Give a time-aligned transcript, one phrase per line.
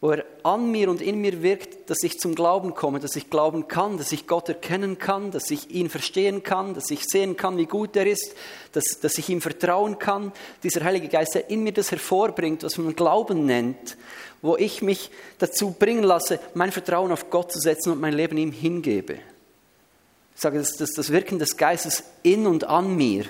[0.00, 3.30] wo er an mir und in mir wirkt, dass ich zum Glauben komme, dass ich
[3.30, 7.36] glauben kann, dass ich Gott erkennen kann, dass ich ihn verstehen kann, dass ich sehen
[7.36, 8.34] kann, wie gut er ist,
[8.72, 10.32] dass, dass ich ihm vertrauen kann.
[10.62, 13.96] Dieser Heilige Geist, der in mir das hervorbringt, was man Glauben nennt,
[14.40, 18.38] wo ich mich dazu bringen lasse, mein Vertrauen auf Gott zu setzen und mein Leben
[18.38, 19.14] ihm hingebe.
[20.36, 23.24] Ich sage, das ist das Wirken des Geistes in und an mir.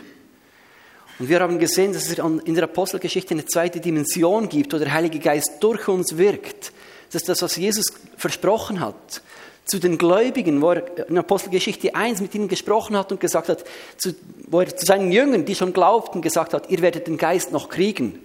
[1.18, 4.92] Und wir haben gesehen, dass es in der Apostelgeschichte eine zweite Dimension gibt, wo der
[4.92, 6.72] Heilige Geist durch uns wirkt.
[7.10, 9.22] Das ist das, was Jesus versprochen hat.
[9.64, 13.64] Zu den Gläubigen, wo er in Apostelgeschichte 1 mit ihnen gesprochen hat und gesagt hat,
[13.96, 14.14] zu,
[14.46, 17.68] wo er zu seinen Jüngern, die schon glaubten, gesagt hat, ihr werdet den Geist noch
[17.68, 18.18] kriegen,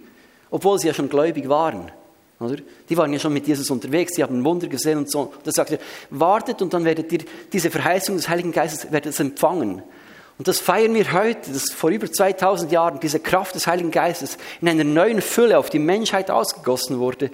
[0.50, 1.90] obwohl sie ja schon gläubig waren.
[2.40, 2.56] Oder?
[2.88, 5.32] Die waren ja schon mit Jesus unterwegs, sie haben ein Wunder gesehen und so.
[5.44, 5.78] Da sagt er,
[6.10, 7.20] wartet und dann werdet ihr
[7.52, 9.82] diese Verheißung des Heiligen Geistes werdet empfangen.
[10.36, 14.36] Und das feiern wir heute, dass vor über 2000 Jahren diese Kraft des Heiligen Geistes
[14.60, 17.30] in einer neuen Fülle auf die Menschheit ausgegossen wurde.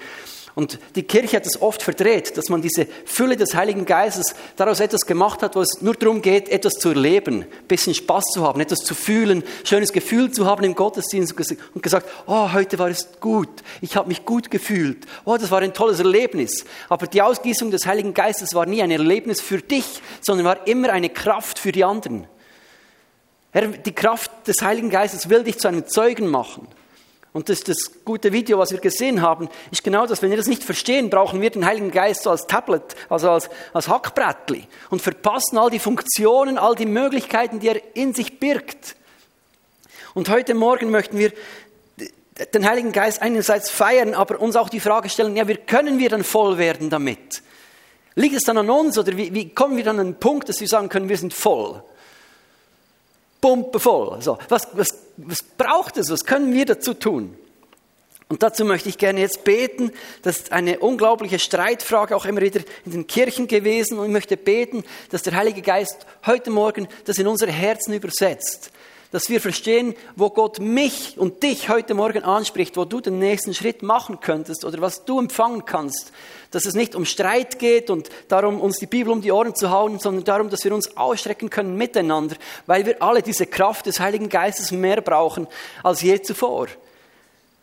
[0.54, 4.80] Und die Kirche hat es oft verdreht, dass man diese Fülle des Heiligen Geistes daraus
[4.80, 8.42] etwas gemacht hat, wo es nur darum geht, etwas zu erleben, ein bisschen Spaß zu
[8.46, 11.34] haben, etwas zu fühlen, schönes Gefühl zu haben im Gottesdienst
[11.74, 13.48] und gesagt, oh, heute war es gut,
[13.80, 16.64] ich habe mich gut gefühlt, oh, das war ein tolles Erlebnis.
[16.88, 20.90] Aber die Ausgießung des Heiligen Geistes war nie ein Erlebnis für dich, sondern war immer
[20.90, 22.26] eine Kraft für die anderen.
[23.52, 26.68] Herr, die Kraft des Heiligen Geistes will dich zu einem Zeugen machen.
[27.32, 30.20] Und das, das gute Video, was wir gesehen haben, ist genau das.
[30.20, 33.48] Wenn wir das nicht verstehen, brauchen wir den Heiligen Geist so als Tablet, also als,
[33.72, 38.96] als Hackbrettli und verpassen all die Funktionen, all die Möglichkeiten, die er in sich birgt.
[40.14, 41.32] Und heute Morgen möchten wir
[42.52, 46.08] den Heiligen Geist einerseits feiern, aber uns auch die Frage stellen, ja, wie können wir
[46.08, 47.42] dann voll werden damit?
[48.16, 50.60] Liegt es dann an uns oder wie, wie kommen wir dann an den Punkt, dass
[50.60, 51.82] wir sagen können, wir sind voll?
[53.40, 54.10] Pumpevoll.
[54.10, 56.10] Also, was, was, was braucht es?
[56.10, 57.36] Was können wir dazu tun?
[58.28, 59.90] Und dazu möchte ich gerne jetzt beten.
[60.22, 63.98] Das ist eine unglaubliche Streitfrage auch immer wieder in den Kirchen gewesen.
[63.98, 68.70] Und ich möchte beten, dass der Heilige Geist heute Morgen das in unsere Herzen übersetzt
[69.10, 73.54] dass wir verstehen, wo Gott mich und dich heute Morgen anspricht, wo du den nächsten
[73.54, 76.12] Schritt machen könntest oder was du empfangen kannst.
[76.52, 79.70] Dass es nicht um Streit geht und darum, uns die Bibel um die Ohren zu
[79.70, 84.00] hauen, sondern darum, dass wir uns ausstrecken können miteinander, weil wir alle diese Kraft des
[84.00, 85.48] Heiligen Geistes mehr brauchen
[85.82, 86.68] als je zuvor.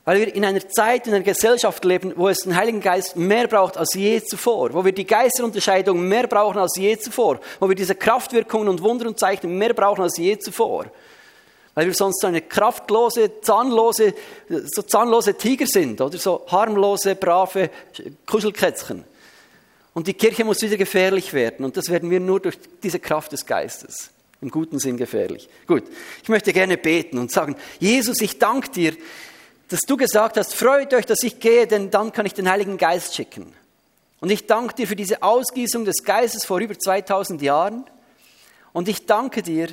[0.03, 3.47] Weil wir in einer Zeit, in einer Gesellschaft leben, wo es den Heiligen Geist mehr
[3.47, 7.75] braucht als je zuvor, wo wir die Geisterunterscheidung mehr brauchen als je zuvor, wo wir
[7.75, 10.85] diese Kraftwirkungen und Wunder und Zeichen mehr brauchen als je zuvor
[11.77, 14.15] weil wir sonst so eine kraftlose, zahnlose,
[14.49, 17.69] so zahnlose Tiger sind oder so harmlose, brave
[18.25, 19.03] Kuschelkätzchen.
[19.93, 23.31] Und die Kirche muss wieder gefährlich werden und das werden wir nur durch diese Kraft
[23.31, 24.09] des Geistes.
[24.41, 25.49] Im guten Sinn gefährlich.
[25.67, 25.83] Gut,
[26.23, 28.95] ich möchte gerne beten und sagen, Jesus, ich danke dir,
[29.69, 32.79] dass du gesagt hast, freut euch, dass ich gehe, denn dann kann ich den Heiligen
[32.79, 33.53] Geist schicken.
[34.19, 37.83] Und ich danke dir für diese Ausgießung des Geistes vor über 2000 Jahren.
[38.73, 39.67] Und ich danke dir,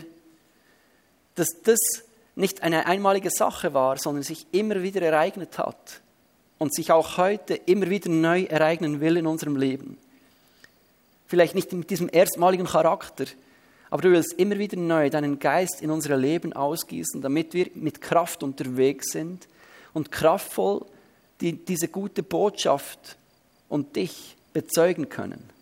[1.35, 1.81] dass das
[2.37, 6.01] nicht eine einmalige Sache war, sondern sich immer wieder ereignet hat
[6.59, 9.99] und sich auch heute immer wieder neu ereignen will in unserem Leben.
[11.27, 13.27] Vielleicht nicht mit diesem erstmaligen Charakter,
[13.91, 18.01] aber du willst immer wieder neu deinen Geist in unser Leben ausgießen, damit wir mit
[18.01, 19.47] Kraft unterwegs sind
[19.93, 20.85] und kraftvoll
[21.41, 23.17] die, diese gute Botschaft
[23.69, 25.54] und dich bezeugen können.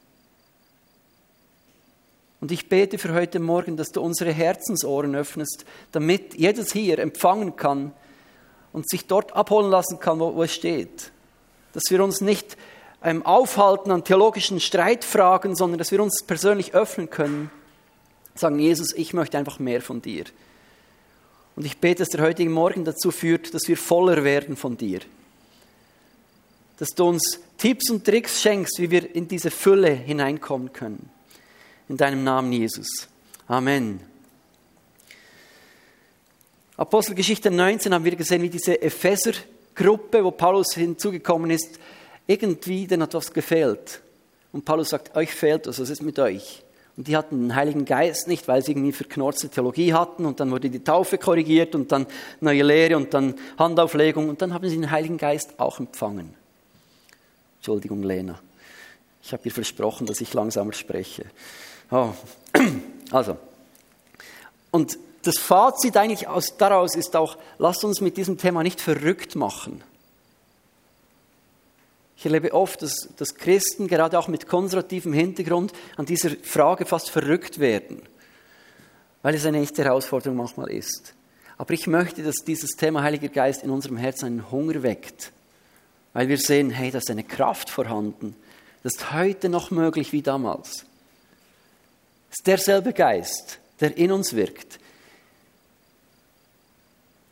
[2.42, 7.54] Und ich bete für heute Morgen, dass du unsere Herzensohren öffnest, damit jedes hier empfangen
[7.54, 7.92] kann
[8.72, 11.12] und sich dort abholen lassen kann, wo, es steht.
[11.72, 12.56] Dass wir uns nicht
[13.04, 17.48] ähm, aufhalten an theologischen Streitfragen, sondern dass wir uns persönlich öffnen können.
[18.34, 20.24] Sagen, Jesus, ich möchte einfach mehr von dir.
[21.54, 24.98] Und ich bete, dass der heutige Morgen dazu führt, dass wir voller werden von dir.
[26.78, 31.08] Dass du uns Tipps und Tricks schenkst, wie wir in diese Fülle hineinkommen können
[31.88, 33.08] in deinem Namen, Jesus.
[33.46, 34.00] Amen.
[36.76, 41.78] Apostelgeschichte 19 haben wir gesehen, wie diese Epheser-Gruppe, wo Paulus hinzugekommen ist,
[42.26, 44.00] irgendwie denn etwas gefehlt.
[44.52, 46.62] Und Paulus sagt, euch fehlt was, was ist mit euch?
[46.96, 50.50] Und die hatten den Heiligen Geist nicht, weil sie irgendwie verknorzte Theologie hatten und dann
[50.50, 52.06] wurde die Taufe korrigiert und dann
[52.40, 56.34] neue Lehre und dann Handauflegung und dann haben sie den Heiligen Geist auch empfangen.
[57.56, 58.38] Entschuldigung, Lena.
[59.22, 61.24] Ich habe ihr versprochen, dass ich langsamer spreche.
[61.92, 62.12] Oh.
[63.10, 63.36] Also,
[64.70, 69.36] und das Fazit eigentlich aus, daraus ist auch, lasst uns mit diesem Thema nicht verrückt
[69.36, 69.84] machen.
[72.16, 77.10] Ich erlebe oft, dass, dass Christen, gerade auch mit konservativem Hintergrund, an dieser Frage fast
[77.10, 78.00] verrückt werden,
[79.20, 81.12] weil es eine echte Herausforderung manchmal ist.
[81.58, 85.32] Aber ich möchte, dass dieses Thema Heiliger Geist in unserem Herzen einen Hunger weckt
[86.12, 88.36] weil wir sehen, hey, da ist eine Kraft vorhanden.
[88.82, 90.84] Das ist heute noch möglich wie damals.
[92.32, 94.78] Es ist derselbe Geist, der in uns wirkt,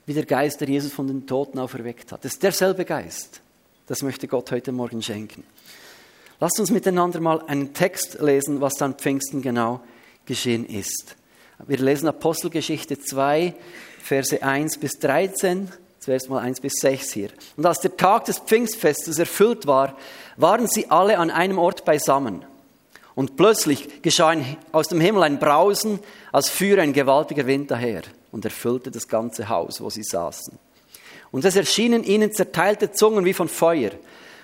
[0.05, 2.23] wie der Geist, der Jesus von den Toten auferweckt hat.
[2.26, 3.41] Es ist derselbe Geist.
[3.87, 5.43] Das möchte Gott heute Morgen schenken.
[6.38, 9.81] Lasst uns miteinander mal einen Text lesen, was dann Pfingsten genau
[10.26, 11.17] geschehen ist.
[11.67, 13.55] Wir lesen Apostelgeschichte 2,
[14.02, 17.31] Verse 1 bis 13, zuerst mal 1 bis 6 hier.
[17.56, 19.97] Und als der Tag des Pfingstfestes erfüllt war,
[20.37, 22.44] waren sie alle an einem Ort beisammen.
[23.20, 24.34] Und plötzlich geschah
[24.72, 25.99] aus dem Himmel ein Brausen,
[26.32, 28.00] als führe ein gewaltiger Wind daher
[28.32, 30.58] und erfüllte das ganze Haus, wo sie saßen.
[31.31, 33.90] Und es erschienen ihnen zerteilte Zungen wie von Feuer,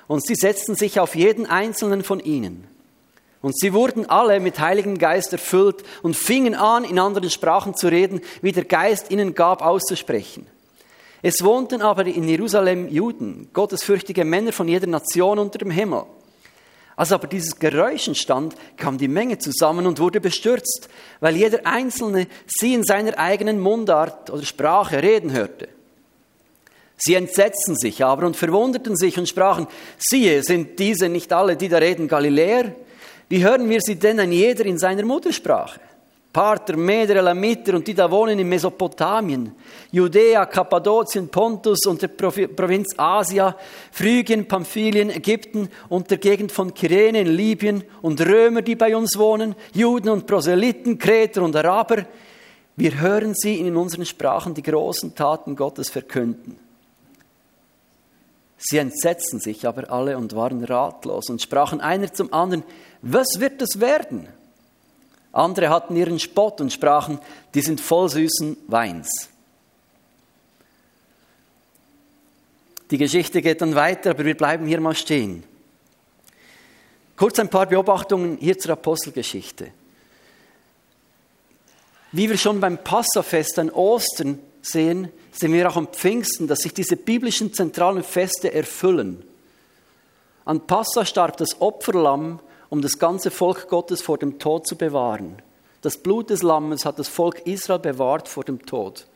[0.09, 2.69] und sie setzten sich auf jeden einzelnen von ihnen.
[3.41, 7.89] Und sie wurden alle mit Heiligen Geist erfüllt und fingen an, in anderen Sprachen zu
[7.89, 10.47] reden, wie der Geist ihnen gab, auszusprechen.
[11.23, 16.05] Es wohnten aber in Jerusalem Juden, gottesfürchtige Männer von jeder Nation unter dem Himmel.
[16.97, 20.89] Als aber dieses Geräusch entstand, kam die Menge zusammen und wurde bestürzt,
[21.21, 25.69] weil jeder Einzelne sie in seiner eigenen Mundart oder Sprache reden hörte.
[26.97, 29.67] Sie entsetzten sich aber und verwunderten sich und sprachen,
[29.99, 32.75] siehe, sind diese nicht alle, die da reden, Galiläer?
[33.29, 35.81] Wie hören wir sie denn ein jeder in seiner Muttersprache?
[36.37, 39.53] Parther, Meder, Elamiter und die da wohnen in Mesopotamien,
[39.91, 43.57] Judäa, Kappadokien, Pontus und der Provinz Asia,
[43.91, 49.17] Phrygien, Pamphylien, Ägypten und der Gegend von Kyrene in Libyen und Römer, die bei uns
[49.17, 52.05] wohnen, Juden und Proselyten, Kreter und Araber.
[52.77, 56.59] Wir hören sie in unseren Sprachen die großen Taten Gottes verkünden.
[58.59, 62.63] Sie entsetzten sich aber alle und waren ratlos und sprachen einer zum anderen,
[63.01, 64.29] was wird es werden?
[65.37, 67.19] Andere hatten ihren Spott und sprachen,
[67.55, 69.29] die sind voll süßen Weins.
[72.91, 75.43] Die Geschichte geht dann weiter, aber wir bleiben hier mal stehen.
[77.17, 79.73] Kurz ein paar Beobachtungen hier zur Apostelgeschichte.
[82.13, 86.73] Wie wir schon beim Passafest an Ostern sehen, sehen wir auch am Pfingsten, dass sich
[86.73, 89.23] diese biblischen zentralen Feste erfüllen.
[90.45, 95.37] An Passa starb das Opferlamm, um das ganze Volk Gottes vor dem Tod zu bewahren.
[95.83, 99.07] Das Blut des Lammes hat das Volk Israel bewahrt vor dem Tod.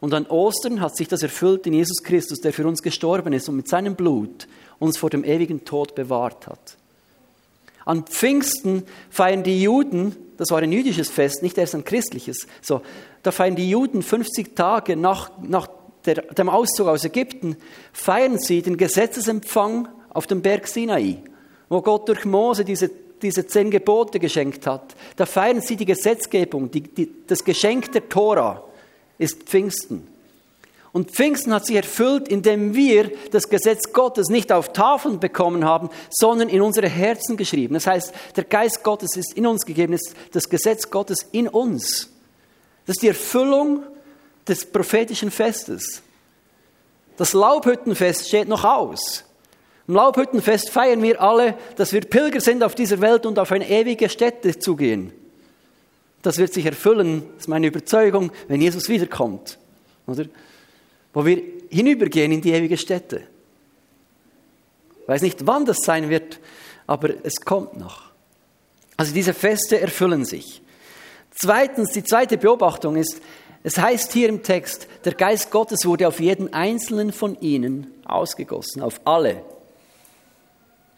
[0.00, 3.48] Und an Ostern hat sich das erfüllt in Jesus Christus, der für uns gestorben ist
[3.48, 4.48] und mit seinem Blut
[4.80, 6.76] uns vor dem ewigen Tod bewahrt hat.
[7.84, 12.82] An Pfingsten feiern die Juden, das war ein jüdisches Fest, nicht erst ein christliches, so,
[13.22, 15.68] da feiern die Juden 50 Tage nach, nach
[16.04, 17.56] der, dem Auszug aus Ägypten,
[17.92, 21.22] feiern sie den Gesetzesempfang auf dem Berg Sinai,
[21.72, 22.90] wo Gott durch Mose diese,
[23.22, 24.94] diese zehn Gebote geschenkt hat.
[25.16, 28.62] Da feiern sie die Gesetzgebung, die, die, das Geschenk der Tora
[29.16, 30.06] ist Pfingsten.
[30.92, 35.88] Und Pfingsten hat sich erfüllt, indem wir das Gesetz Gottes nicht auf Tafeln bekommen haben,
[36.10, 37.72] sondern in unsere Herzen geschrieben.
[37.72, 42.10] Das heißt, der Geist Gottes ist in uns gegeben, ist das Gesetz Gottes in uns.
[42.84, 43.82] Das ist die Erfüllung
[44.46, 46.02] des prophetischen Festes.
[47.16, 49.24] Das Laubhüttenfest steht noch aus.
[49.88, 53.68] Im Laubhüttenfest feiern wir alle, dass wir Pilger sind auf dieser Welt und auf eine
[53.68, 55.12] ewige Stätte zugehen.
[56.22, 59.58] Das wird sich erfüllen, das ist meine Überzeugung, wenn Jesus wiederkommt.
[60.06, 60.26] Oder?
[61.12, 63.22] Wo wir hinübergehen in die ewige Stätte.
[65.02, 66.38] Ich weiß nicht, wann das sein wird,
[66.86, 68.12] aber es kommt noch.
[68.96, 70.62] Also diese Feste erfüllen sich.
[71.34, 73.20] Zweitens, die zweite Beobachtung ist,
[73.64, 78.82] es heißt hier im Text, der Geist Gottes wurde auf jeden einzelnen von ihnen ausgegossen,
[78.82, 79.42] auf alle.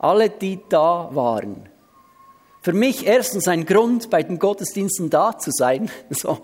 [0.04, 1.66] Alle, die da waren.
[2.60, 5.90] Für mich erstens ein Grund, bei den Gottesdiensten da zu sein.
[6.10, 6.40] So,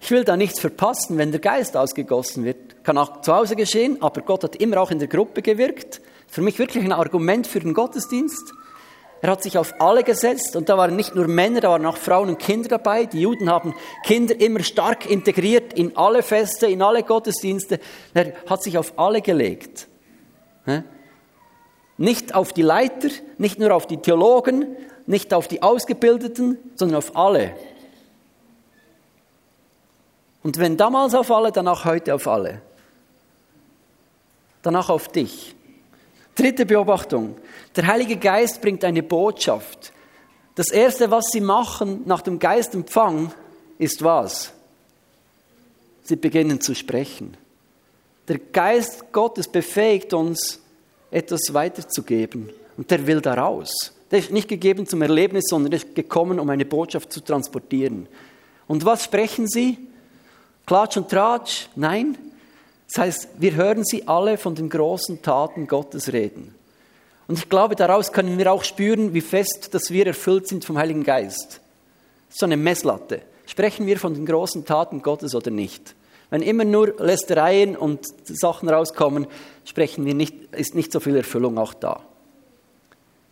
[0.00, 2.84] ich will da nichts verpassen, wenn der Geist ausgegossen wird.
[2.84, 6.00] Kann auch zu Hause geschehen, aber Gott hat immer auch in der Gruppe gewirkt.
[6.28, 8.52] Für mich wirklich ein Argument für den Gottesdienst.
[9.22, 11.96] Er hat sich auf alle gesetzt und da waren nicht nur Männer, da waren auch
[11.96, 13.06] Frauen und Kinder dabei.
[13.06, 13.74] Die Juden haben
[14.04, 17.80] Kinder immer stark integriert in alle Feste, in alle Gottesdienste.
[18.14, 19.88] Er hat sich auf alle gelegt.
[22.00, 27.14] Nicht auf die Leiter, nicht nur auf die Theologen, nicht auf die Ausgebildeten, sondern auf
[27.14, 27.54] alle.
[30.42, 32.62] Und wenn damals auf alle, dann auch heute auf alle.
[34.62, 35.54] Danach auf dich.
[36.36, 37.36] Dritte Beobachtung.
[37.76, 39.92] Der Heilige Geist bringt eine Botschaft.
[40.54, 43.30] Das Erste, was sie machen nach dem Geistempfang,
[43.76, 44.54] ist was?
[46.04, 47.36] Sie beginnen zu sprechen.
[48.26, 50.60] Der Geist Gottes befähigt uns,
[51.10, 52.50] etwas weiterzugeben.
[52.76, 53.92] Und der will daraus.
[54.10, 58.08] Der ist nicht gegeben zum Erlebnis, sondern ist gekommen, um eine Botschaft zu transportieren.
[58.66, 59.78] Und was sprechen sie?
[60.66, 61.68] Klatsch und Tratsch?
[61.76, 62.16] Nein.
[62.92, 66.54] Das heißt, wir hören sie alle von den großen Taten Gottes reden.
[67.28, 70.76] Und ich glaube, daraus können wir auch spüren, wie fest, dass wir erfüllt sind vom
[70.76, 71.60] Heiligen Geist.
[72.28, 73.22] So eine Messlatte.
[73.46, 75.94] Sprechen wir von den großen Taten Gottes oder nicht?
[76.30, 79.26] Wenn immer nur Lästereien und Sachen rauskommen,
[79.70, 82.02] sprechen wir nicht, ist nicht so viel Erfüllung auch da.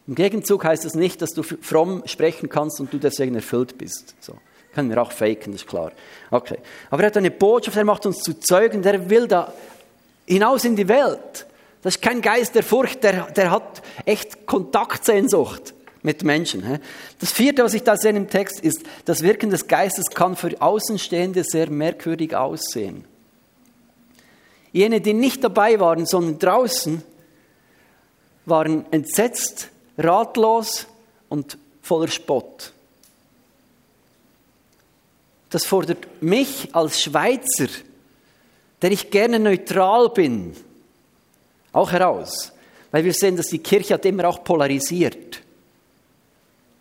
[0.06, 4.14] Im Gegenzug heißt es nicht, dass du fromm sprechen kannst und du deswegen erfüllt bist.
[4.20, 4.34] So.
[4.72, 5.90] Können wir auch faken, ist klar.
[6.30, 6.58] Okay.
[6.90, 9.52] Aber er hat eine Botschaft, er macht uns zu Zeugen, der will da
[10.26, 11.46] hinaus in die Welt.
[11.82, 16.78] Das ist kein Geist der Furcht, der, der hat echt Kontaktsehnsucht mit Menschen.
[17.18, 20.62] Das vierte, was ich da sehe im Text, ist, das Wirken des Geistes kann für
[20.62, 23.04] Außenstehende sehr merkwürdig aussehen.
[24.72, 27.02] Jene, die nicht dabei waren, sondern draußen,
[28.46, 30.86] waren entsetzt, ratlos
[31.28, 32.72] und voller Spott.
[35.50, 37.68] Das fordert mich als Schweizer,
[38.82, 40.54] der ich gerne neutral bin,
[41.72, 42.52] auch heraus,
[42.90, 45.42] weil wir sehen, dass die Kirche hat immer auch polarisiert.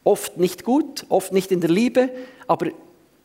[0.03, 2.09] Oft nicht gut, oft nicht in der Liebe,
[2.47, 2.67] aber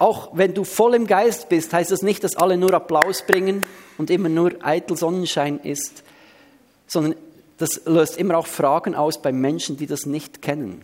[0.02, 3.64] auch wenn du voll im Geist bist, heißt das nicht, dass alle nur Applaus bringen
[3.99, 6.02] und immer nur eitel Sonnenschein ist,
[6.88, 7.14] sondern
[7.59, 10.82] das löst immer auch Fragen aus bei Menschen, die das nicht kennen.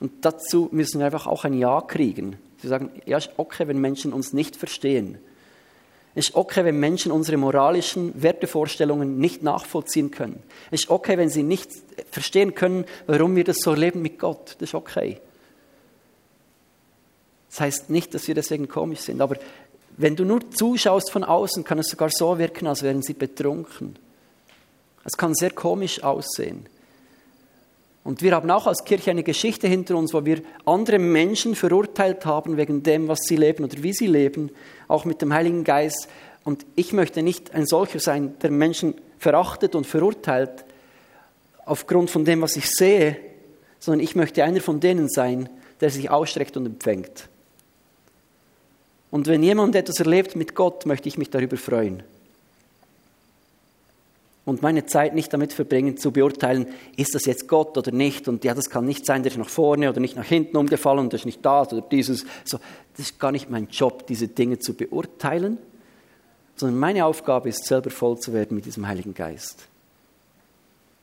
[0.00, 2.36] Und dazu müssen wir einfach auch ein Ja kriegen.
[2.62, 5.18] Wir sagen, ja, ist okay, wenn Menschen uns nicht verstehen.
[6.14, 10.42] Ist okay, wenn Menschen unsere moralischen Wertevorstellungen nicht nachvollziehen können.
[10.70, 11.70] Ist okay, wenn sie nicht
[12.10, 14.56] verstehen können, warum wir das so leben mit Gott.
[14.58, 15.20] Das ist okay.
[17.56, 19.36] Das heißt nicht, dass wir deswegen komisch sind, aber
[19.96, 23.96] wenn du nur zuschaust von außen, kann es sogar so wirken, als wären sie betrunken.
[25.06, 26.66] Es kann sehr komisch aussehen.
[28.04, 32.26] Und wir haben auch als Kirche eine Geschichte hinter uns, wo wir andere Menschen verurteilt
[32.26, 34.50] haben wegen dem, was sie leben oder wie sie leben,
[34.86, 36.08] auch mit dem Heiligen Geist.
[36.44, 40.66] Und ich möchte nicht ein solcher sein, der Menschen verachtet und verurteilt
[41.64, 43.16] aufgrund von dem, was ich sehe,
[43.78, 45.48] sondern ich möchte einer von denen sein,
[45.80, 47.30] der sich ausstreckt und empfängt.
[49.10, 52.02] Und wenn jemand etwas erlebt mit Gott, möchte ich mich darüber freuen
[54.46, 58.28] und meine Zeit nicht damit verbringen, zu beurteilen, ist das jetzt Gott oder nicht.
[58.28, 61.00] Und ja, das kann nicht sein, der ist nach vorne oder nicht nach hinten umgefallen
[61.00, 62.24] und das ist nicht das oder dieses.
[62.44, 62.58] So,
[62.96, 65.58] das ist gar nicht mein Job, diese Dinge zu beurteilen,
[66.54, 69.66] sondern meine Aufgabe ist, selber voll zu werden mit diesem Heiligen Geist.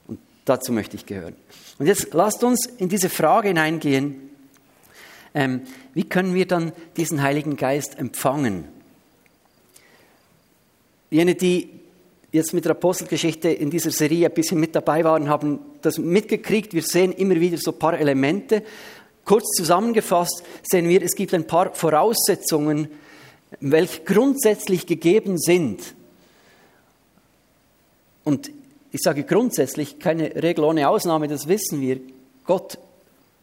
[0.07, 1.35] Und dazu möchte ich gehören.
[1.79, 4.29] Und jetzt lasst uns in diese Frage hineingehen,
[5.33, 5.61] ähm,
[5.93, 8.65] wie können wir dann diesen Heiligen Geist empfangen?
[11.09, 11.69] Jene, die
[12.31, 16.73] jetzt mit der Apostelgeschichte in dieser Serie ein bisschen mit dabei waren, haben das mitgekriegt.
[16.73, 18.63] Wir sehen immer wieder so ein paar Elemente.
[19.23, 22.87] Kurz zusammengefasst sehen wir, es gibt ein paar Voraussetzungen,
[23.59, 25.93] welche grundsätzlich gegeben sind.
[28.23, 28.51] Und
[28.91, 31.99] ich sage grundsätzlich, keine Regel ohne Ausnahme, das wissen wir.
[32.45, 32.77] Gott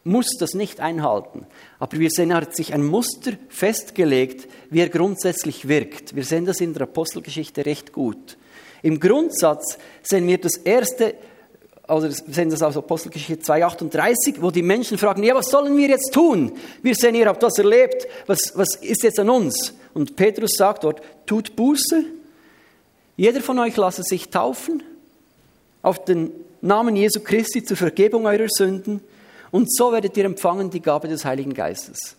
[0.03, 1.45] muss das nicht einhalten.
[1.79, 6.15] Aber wir sehen, er hat sich ein Muster festgelegt, wie er grundsätzlich wirkt.
[6.15, 8.37] Wir sehen das in der Apostelgeschichte recht gut.
[8.81, 11.13] Im Grundsatz sehen wir das erste,
[11.87, 16.11] also sehen das aus Apostelgeschichte 2,38, wo die Menschen fragen, ja, was sollen wir jetzt
[16.13, 16.53] tun?
[16.81, 19.75] Wir sehen, ihr habt das erlebt, was, was ist jetzt an uns?
[19.93, 22.05] Und Petrus sagt dort, tut Buße,
[23.17, 24.81] jeder von euch lasse sich taufen
[25.83, 26.31] auf den
[26.61, 29.01] Namen Jesu Christi zur Vergebung eurer Sünden
[29.51, 32.15] und so werdet ihr empfangen die Gabe des Heiligen Geistes.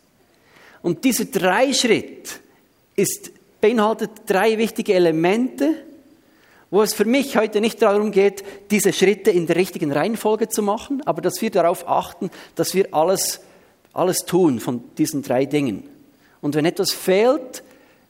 [0.83, 2.41] Und dieser Dreischritt
[2.97, 5.75] ist, beinhaltet drei wichtige Elemente,
[6.71, 10.63] wo es für mich heute nicht darum geht, diese Schritte in der richtigen Reihenfolge zu
[10.63, 13.41] machen, aber dass wir darauf achten, dass wir alles,
[13.93, 15.89] alles tun von diesen drei Dingen.
[16.41, 17.63] Und wenn etwas fehlt,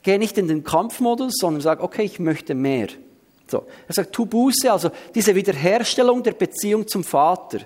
[0.02, 2.88] geh nicht in den Kampfmodus, sondern sag, okay, ich möchte mehr.
[3.48, 3.66] So.
[3.86, 7.58] Er sagt, tu Buße, also diese Wiederherstellung der Beziehung zum Vater.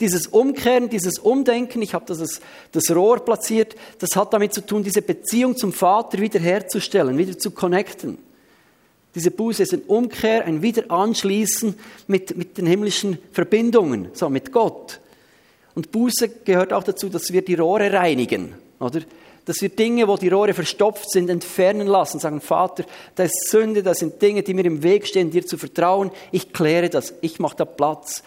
[0.00, 2.40] Dieses Umkehren, dieses Umdenken, ich habe das,
[2.72, 7.52] das Rohr platziert, das hat damit zu tun, diese Beziehung zum Vater wiederherzustellen, wieder zu
[7.52, 8.18] connecten.
[9.14, 11.76] Diese Buße ist ein Umkehr, ein Wiederanschließen
[12.08, 15.00] mit, mit den himmlischen Verbindungen, so mit Gott.
[15.76, 19.00] Und Buße gehört auch dazu, dass wir die Rohre reinigen, oder?
[19.44, 22.18] Dass wir Dinge, wo die Rohre verstopft sind, entfernen lassen.
[22.18, 22.84] Sagen, Vater,
[23.14, 26.10] das ist Sünde, das sind Dinge, die mir im Weg stehen, dir zu vertrauen.
[26.32, 28.22] Ich kläre das, ich mache da Platz.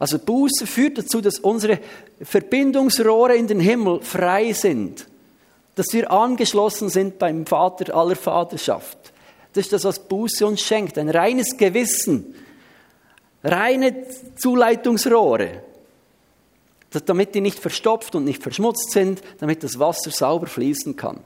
[0.00, 1.78] Also Buße führt dazu, dass unsere
[2.22, 5.06] Verbindungsrohre in den Himmel frei sind.
[5.76, 8.98] Dass wir angeschlossen sind beim Vater aller Vaterschaft.
[9.52, 10.96] Das ist das, was Buße uns schenkt.
[10.96, 12.34] Ein reines Gewissen.
[13.44, 15.62] Reine Zuleitungsrohre.
[17.04, 21.20] Damit die nicht verstopft und nicht verschmutzt sind, damit das Wasser sauber fließen kann.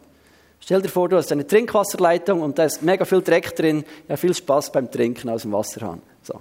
[0.58, 3.84] Stell dir vor, du hast eine Trinkwasserleitung und da ist mega viel Dreck drin.
[4.08, 6.02] Ja, viel Spaß beim Trinken aus dem Wasserhahn.
[6.22, 6.40] So.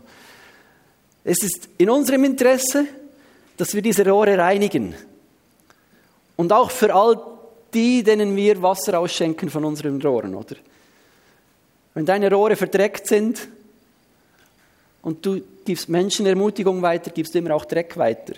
[1.24, 2.86] Es ist in unserem Interesse,
[3.58, 4.94] dass wir diese Rohre reinigen.
[6.36, 7.22] Und auch für all
[7.74, 10.56] die, denen wir Wasser ausschenken von unseren Rohren, oder?
[11.94, 13.48] Wenn deine Rohre verdreckt sind
[15.02, 18.34] und du gibst Menschen Ermutigung weiter, gibst du immer auch Dreck weiter.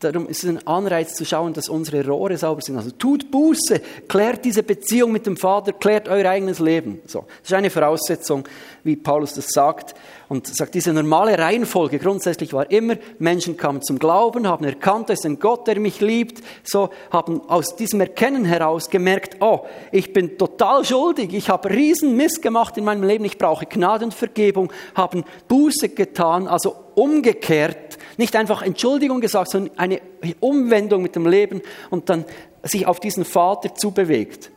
[0.00, 2.76] Darum ist es ein Anreiz zu schauen, dass unsere Rohre sauber sind.
[2.76, 7.00] Also tut Buße, klärt diese Beziehung mit dem Vater, klärt euer eigenes Leben.
[7.04, 8.44] So, das ist eine Voraussetzung,
[8.84, 9.96] wie Paulus das sagt.
[10.28, 15.14] Und sagt, diese normale Reihenfolge grundsätzlich war immer, Menschen kamen zum Glauben, haben erkannt, da
[15.14, 20.12] ist ein Gott, der mich liebt, so haben aus diesem Erkennen heraus gemerkt, oh, ich
[20.12, 25.24] bin total schuldig, ich habe riesen Mist gemacht in meinem Leben, ich brauche Gnadenvergebung, haben
[25.48, 27.87] Buße getan, also umgekehrt
[28.18, 30.00] nicht einfach Entschuldigung gesagt, sondern eine
[30.40, 32.24] Umwendung mit dem Leben und dann
[32.62, 34.50] sich auf diesen Vater zubewegt.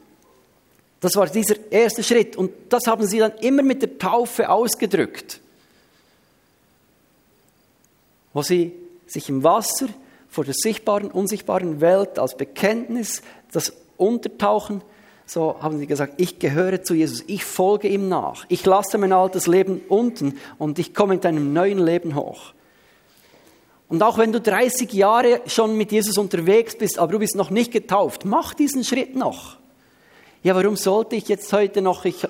[1.00, 5.40] Das war dieser erste Schritt und das haben sie dann immer mit der Taufe ausgedrückt,
[8.34, 8.74] wo sie
[9.08, 9.88] sich im Wasser
[10.30, 14.82] vor der sichtbaren, unsichtbaren Welt als Bekenntnis, das Untertauchen,
[15.26, 19.14] so haben sie gesagt, ich gehöre zu Jesus, ich folge ihm nach, ich lasse mein
[19.14, 22.54] altes Leben unten und ich komme in einem neuen Leben hoch.
[23.92, 27.50] Und auch wenn du 30 Jahre schon mit Jesus unterwegs bist, aber du bist noch
[27.50, 29.58] nicht getauft, mach diesen Schritt noch.
[30.44, 32.26] Ja, warum sollte ich jetzt heute noch, ich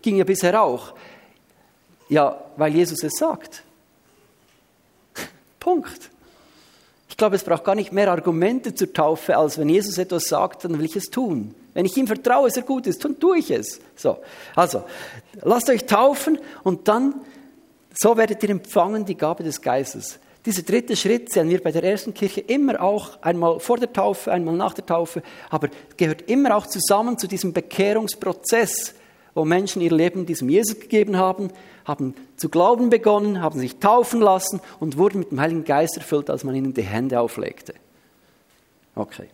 [0.00, 0.94] ging ja bisher auch.
[2.08, 3.62] Ja, weil Jesus es sagt.
[5.60, 6.10] Punkt.
[7.10, 10.64] Ich glaube, es braucht gar nicht mehr Argumente zur Taufe, als wenn Jesus etwas sagt,
[10.64, 11.54] dann will ich es tun.
[11.74, 13.80] Wenn ich ihm vertraue, dass er gut ist, dann tue ich es.
[13.96, 14.16] So.
[14.54, 14.84] Also,
[15.42, 17.16] lasst euch taufen und dann,
[17.94, 20.20] so werdet ihr empfangen die Gabe des Geistes.
[20.46, 24.30] Dieser dritte Schritt sehen wir bei der ersten Kirche immer auch einmal vor der Taufe,
[24.30, 28.94] einmal nach der Taufe, aber gehört immer auch zusammen zu diesem Bekehrungsprozess,
[29.34, 31.50] wo Menschen ihr Leben diesem Jesus gegeben haben,
[31.84, 36.30] haben zu glauben begonnen, haben sich taufen lassen und wurden mit dem Heiligen Geist erfüllt,
[36.30, 37.74] als man ihnen die Hände auflegte.
[38.94, 39.26] Okay.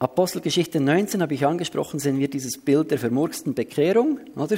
[0.00, 4.56] Apostelgeschichte 19 habe ich angesprochen, sehen wir dieses Bild der vermurksten Bekehrung, oder?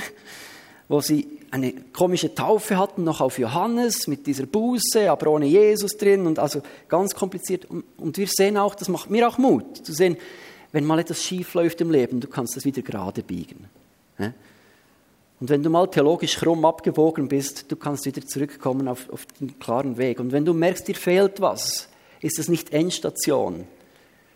[0.88, 5.96] Wo sie eine komische Taufe hatten, noch auf Johannes mit dieser Buße, aber ohne Jesus
[5.96, 7.66] drin und also ganz kompliziert.
[7.66, 10.16] Und, wir sehen auch, das macht mir auch Mut, zu sehen,
[10.72, 13.68] wenn mal etwas schief läuft im Leben, du kannst das wieder gerade biegen.
[15.40, 19.58] Und wenn du mal theologisch krumm abgebogen bist, du kannst wieder zurückkommen auf, auf den
[19.58, 20.18] klaren Weg.
[20.18, 21.88] Und wenn du merkst, dir fehlt was,
[22.20, 23.64] ist das nicht Endstation,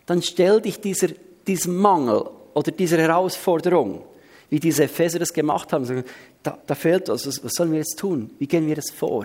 [0.06, 1.08] dann stell dich dieser,
[1.46, 4.02] diesem Mangel oder dieser Herausforderung
[4.52, 6.04] wie diese Epheser das gemacht haben.
[6.42, 8.28] Da, da fehlt was, was sollen wir jetzt tun?
[8.38, 9.24] Wie gehen wir jetzt vor?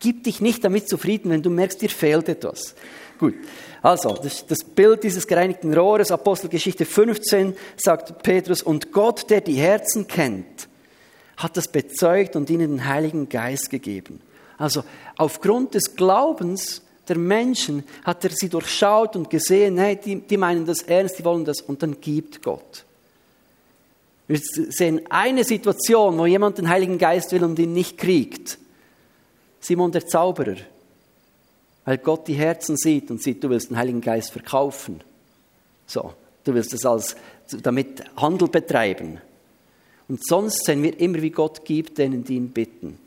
[0.00, 2.74] Gib dich nicht damit zufrieden, wenn du merkst, dir fehlt etwas.
[3.20, 3.34] Gut,
[3.80, 9.54] also das, das Bild dieses gereinigten Rohres, Apostelgeschichte 15, sagt Petrus, und Gott, der die
[9.54, 10.66] Herzen kennt,
[11.36, 14.20] hat das bezeugt und ihnen den Heiligen Geist gegeben.
[14.58, 14.82] Also
[15.16, 20.66] aufgrund des Glaubens der Menschen hat er sie durchschaut und gesehen, hey, die, die meinen
[20.66, 22.84] das ernst, die wollen das, und dann gibt Gott.
[24.28, 28.58] Wir sehen eine Situation, wo jemand den Heiligen Geist will und ihn nicht kriegt.
[29.60, 30.56] Simon der Zauberer.
[31.84, 35.00] Weil Gott die Herzen sieht und sieht, du willst den Heiligen Geist verkaufen.
[35.86, 37.16] So, du willst es als,
[37.62, 39.20] damit Handel betreiben.
[40.08, 42.98] Und sonst sehen wir immer, wie Gott gibt denen, die ihn bitten.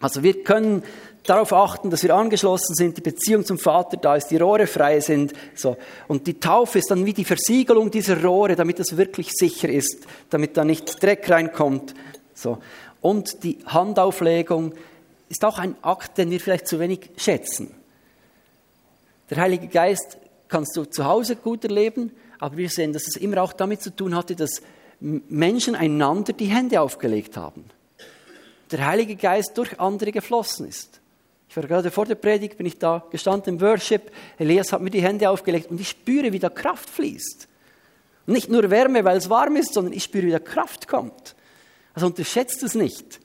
[0.00, 0.82] Also wir können
[1.24, 5.00] darauf achten, dass wir angeschlossen sind, die Beziehung zum Vater da ist, die Rohre frei
[5.00, 5.32] sind.
[5.54, 5.76] So.
[6.08, 10.06] Und die Taufe ist dann wie die Versiegelung dieser Rohre, damit das wirklich sicher ist,
[10.30, 11.94] damit da nicht Dreck reinkommt.
[12.34, 12.58] So.
[13.00, 14.74] Und die Handauflegung
[15.28, 17.74] ist auch ein Akt, den wir vielleicht zu wenig schätzen.
[19.30, 23.42] Der Heilige Geist kannst du zu Hause gut erleben, aber wir sehen, dass es immer
[23.42, 24.60] auch damit zu tun hatte, dass
[25.00, 27.64] Menschen einander die Hände aufgelegt haben.
[28.72, 31.00] Der Heilige Geist durch andere geflossen ist.
[31.50, 34.12] Ich war gerade vor der Predigt, bin ich da gestanden im Worship.
[34.38, 37.48] Elias hat mir die Hände aufgelegt und ich spüre, wie da Kraft fließt.
[38.28, 41.34] Und nicht nur Wärme, weil es warm ist, sondern ich spüre, wie da Kraft kommt.
[41.92, 43.18] Also unterschätzt es nicht.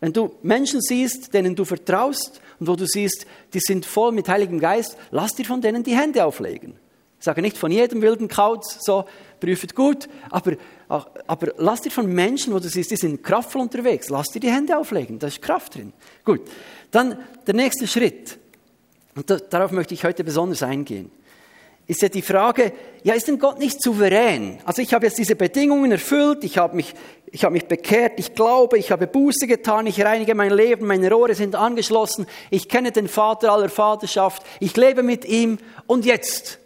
[0.00, 4.28] Wenn du Menschen siehst, denen du vertraust und wo du siehst, die sind voll mit
[4.28, 6.74] Heiligem Geist, lass dir von denen die Hände auflegen.
[7.20, 9.04] Ich sage nicht von jedem wilden Kauz, so
[9.42, 10.52] prüft gut, aber,
[10.88, 14.50] aber lass dir von Menschen, wo du siehst, die sind kraftvoll unterwegs, lass dir die
[14.50, 15.92] Hände auflegen, da ist Kraft drin.
[16.24, 16.42] Gut,
[16.92, 18.38] dann der nächste Schritt.
[19.16, 21.10] Und darauf möchte ich heute besonders eingehen.
[21.88, 24.58] ist ja die Frage, ja, ist denn Gott nicht souverän?
[24.64, 26.94] Also ich habe jetzt diese Bedingungen erfüllt, ich habe mich,
[27.26, 31.10] ich habe mich bekehrt, ich glaube, ich habe Buße getan, ich reinige mein Leben, meine
[31.10, 36.60] Rohre sind angeschlossen, ich kenne den Vater aller Vaterschaft, ich lebe mit ihm und jetzt?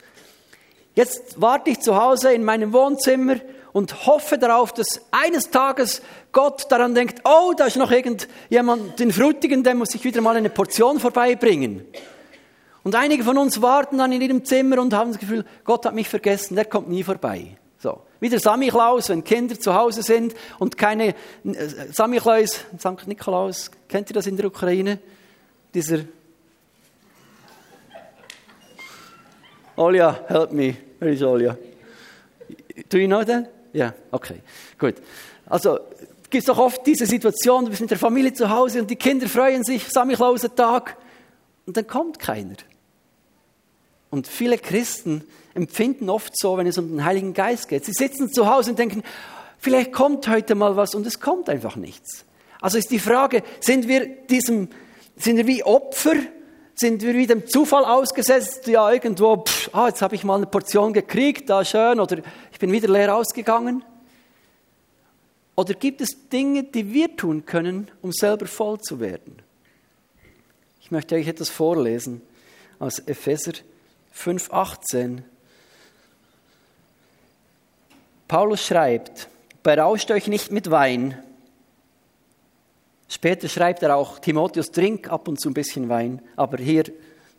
[0.97, 3.37] Jetzt warte ich zu Hause in meinem Wohnzimmer
[3.75, 6.01] und hoffe darauf, dass eines Tages
[6.33, 10.35] Gott daran denkt, oh, da ist noch irgendjemand, den Frutigen, der muss ich wieder mal
[10.35, 11.85] eine Portion vorbeibringen.
[12.83, 15.95] Und einige von uns warten dann in ihrem Zimmer und haben das Gefühl, Gott hat
[15.95, 17.59] mich vergessen, der kommt nie vorbei.
[17.79, 18.01] So.
[18.19, 21.15] Wie der Samichlaus, wenn Kinder zu Hause sind und keine, äh,
[21.93, 23.07] Samichlaus, St.
[23.07, 24.99] Nikolaus, kennt ihr das in der Ukraine?
[25.75, 25.99] Dieser,
[29.77, 30.75] Olja, help me.
[30.99, 31.57] Where is Olja?
[32.89, 33.49] Do you know that?
[33.73, 33.95] Ja, yeah.
[34.11, 34.41] okay,
[34.79, 34.95] gut.
[35.47, 35.79] Also,
[36.31, 38.97] gibt es doch oft diese Situation, du bist mit der Familie zu Hause und die
[38.97, 40.97] Kinder freuen sich, Samichlausentag,
[41.67, 42.57] und dann kommt keiner.
[44.11, 47.85] Und viele Christen empfinden oft so, wenn es um den Heiligen Geist geht.
[47.85, 49.03] Sie sitzen zu Hause und denken,
[49.59, 52.25] vielleicht kommt heute mal was und es kommt einfach nichts.
[52.61, 54.69] Also ist die Frage, sind wir diesem,
[55.17, 56.15] sind wir wie Opfer?
[56.79, 58.67] Sind wir wie dem Zufall ausgesetzt?
[58.67, 62.19] Ja, irgendwo, pff, ah, jetzt habe ich mal eine Portion gekriegt, da schön, oder
[62.53, 63.83] ich bin wieder leer ausgegangen.
[65.55, 69.41] Oder gibt es Dinge, die wir tun können, um selber voll zu werden?
[70.83, 72.21] Ich möchte euch etwas vorlesen
[72.79, 73.53] aus Epheser
[74.15, 75.23] 5,18.
[78.29, 79.29] Paulus schreibt,
[79.63, 81.23] berauscht euch nicht mit Wein.
[83.09, 86.85] Später schreibt er auch, Timotheus, trink ab und zu ein bisschen Wein, aber hier,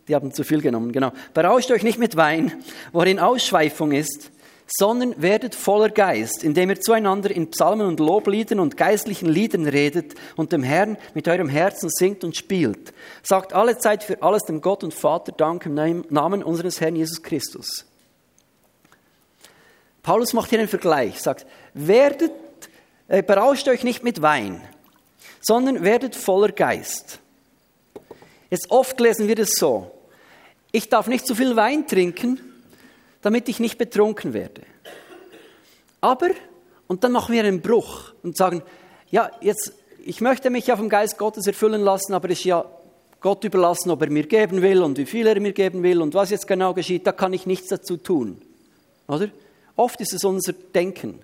[0.07, 1.11] die haben zu viel genommen, genau.
[1.33, 2.53] Berauscht euch nicht mit Wein,
[2.93, 4.31] worin Ausschweifung ist,
[4.67, 10.15] sondern werdet voller Geist, indem ihr zueinander in Psalmen und Lobliedern und geistlichen Liedern redet
[10.35, 12.93] und dem Herrn mit eurem Herzen singt und spielt.
[13.23, 17.23] Sagt alle Zeit für alles dem Gott und Vater Dank im Namen unseres Herrn Jesus
[17.23, 17.85] Christus.
[20.03, 22.31] Paulus macht hier einen Vergleich, sagt, werdet,
[23.07, 24.61] äh, berauscht euch nicht mit Wein,
[25.41, 27.19] sondern werdet voller Geist.
[28.49, 29.91] Jetzt oft lesen wir das so,
[30.71, 32.39] ich darf nicht zu viel Wein trinken,
[33.21, 34.61] damit ich nicht betrunken werde.
[36.01, 36.29] Aber,
[36.87, 38.61] und dann machen wir einen Bruch und sagen,
[39.09, 39.73] ja, jetzt,
[40.05, 42.65] ich möchte mich ja vom Geist Gottes erfüllen lassen, aber es ist ja
[43.19, 46.13] Gott überlassen, ob er mir geben will und wie viel er mir geben will und
[46.13, 48.41] was jetzt genau geschieht, da kann ich nichts dazu tun.
[49.07, 49.29] Oder?
[49.75, 51.19] Oft ist es unser Denken.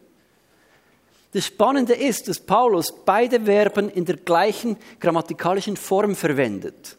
[1.33, 6.97] Das Spannende ist, dass Paulus beide Verben in der gleichen grammatikalischen Form verwendet.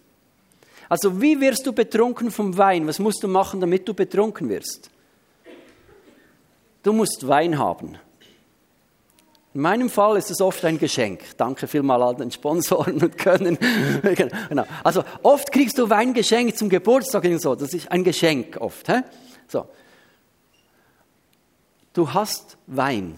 [0.88, 2.86] Also wie wirst du betrunken vom Wein?
[2.86, 4.90] Was musst du machen, damit du betrunken wirst?
[6.82, 7.96] Du musst Wein haben.
[9.54, 11.20] In meinem Fall ist es oft ein Geschenk.
[11.36, 13.56] Danke vielmal an den Sponsoren und Können.
[14.02, 14.64] genau.
[14.82, 17.54] Also oft kriegst du Wein geschenkt zum Geburtstag und so.
[17.54, 18.88] Das ist ein Geschenk oft.
[18.88, 19.00] He?
[19.46, 19.66] So.
[21.92, 23.14] Du hast Wein.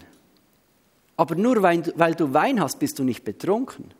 [1.17, 3.91] Aber nur weil, du Wein hast, bist du nicht betrunken.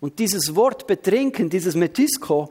[0.00, 2.50] Und dieses Wort betrinken, dieses Metisko,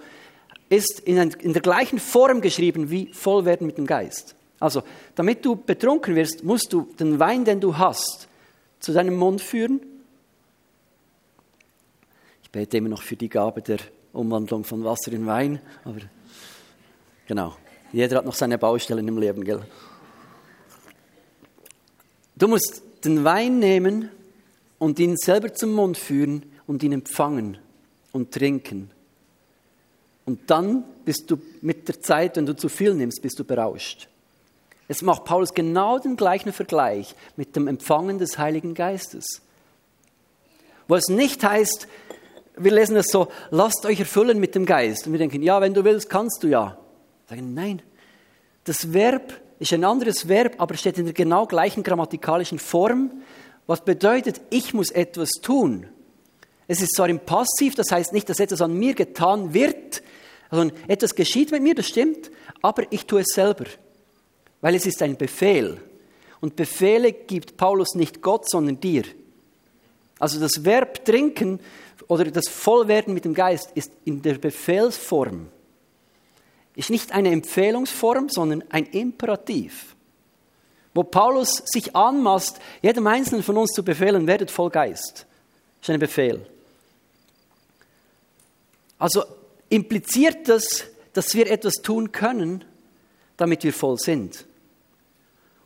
[0.70, 4.36] ist in der gleichen Form geschrieben wie voll werden mit dem Geist.
[4.60, 4.84] Also,
[5.16, 8.28] damit du betrunken wirst, musst du den Wein, den du hast,
[8.80, 9.82] zu deinem Mund führen.
[12.44, 13.80] Ich bete immer noch für die Gabe der
[14.14, 16.00] Umwandlung von Wasser in Wein, aber
[17.28, 17.56] genau,
[17.92, 19.64] jeder hat noch seine Baustellen im Leben, gell?
[22.36, 24.10] Du musst den Wein nehmen
[24.80, 27.58] und ihn selber zum Mund führen und ihn empfangen
[28.12, 28.92] und trinken.
[30.26, 34.08] Und dann bist du mit der Zeit, wenn du zu viel nimmst, bist du berauscht.
[34.88, 39.42] Es macht Paulus genau den gleichen Vergleich mit dem Empfangen des Heiligen Geistes.
[40.88, 41.88] Wo es nicht heißt,
[42.58, 45.08] wir lesen es so, lasst euch erfüllen mit dem Geist.
[45.08, 46.78] Und wir denken, ja, wenn du willst, kannst du ja.
[47.28, 47.82] Sagen, nein.
[48.66, 53.12] Das Verb ist ein anderes Verb, aber steht in der genau gleichen grammatikalischen Form.
[53.66, 55.88] Was bedeutet, ich muss etwas tun.
[56.68, 60.02] Es ist zwar im Passiv, das heißt nicht, dass etwas an mir getan wird,
[60.50, 63.66] sondern etwas geschieht mit mir, das stimmt, aber ich tue es selber
[64.64, 65.78] weil es ist ein Befehl.
[66.40, 69.04] Und Befehle gibt Paulus nicht Gott, sondern dir.
[70.20, 71.60] Also das Verb trinken
[72.08, 75.48] oder das Vollwerden mit dem Geist ist in der Befehlsform.
[76.76, 79.96] Ist nicht eine Empfehlungsform, sondern ein Imperativ.
[80.94, 85.26] Wo Paulus sich anmaßt, jedem Einzelnen von uns zu befehlen, werdet voll Geist.
[85.82, 86.46] Ist ein Befehl.
[88.98, 89.24] Also
[89.70, 92.64] impliziert das, dass wir etwas tun können,
[93.38, 94.46] damit wir voll sind.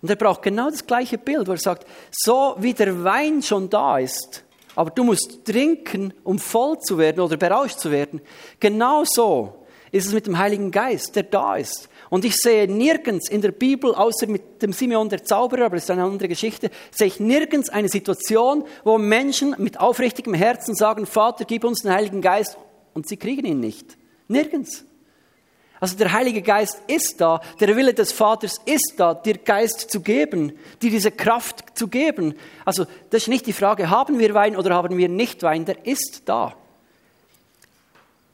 [0.01, 3.69] Und er braucht genau das gleiche Bild, wo er sagt, so wie der Wein schon
[3.69, 4.43] da ist,
[4.75, 8.21] aber du musst trinken, um voll zu werden oder berauscht zu werden,
[8.59, 9.56] genau so
[9.91, 11.89] ist es mit dem Heiligen Geist, der da ist.
[12.09, 15.85] Und ich sehe nirgends in der Bibel, außer mit dem Simeon der Zauberer, aber das
[15.85, 21.05] ist eine andere Geschichte, sehe ich nirgends eine Situation, wo Menschen mit aufrichtigem Herzen sagen,
[21.05, 22.57] Vater, gib uns den Heiligen Geist,
[22.97, 23.95] und sie kriegen ihn nicht.
[24.27, 24.83] Nirgends.
[25.79, 30.01] Also der Heilige Geist ist da, der Wille des Vaters ist da, dir Geist zu
[30.01, 32.33] geben, dir diese Kraft zu geben.
[32.65, 35.85] Also das ist nicht die Frage, haben wir Wein oder haben wir nicht Wein, der
[35.85, 36.55] ist da.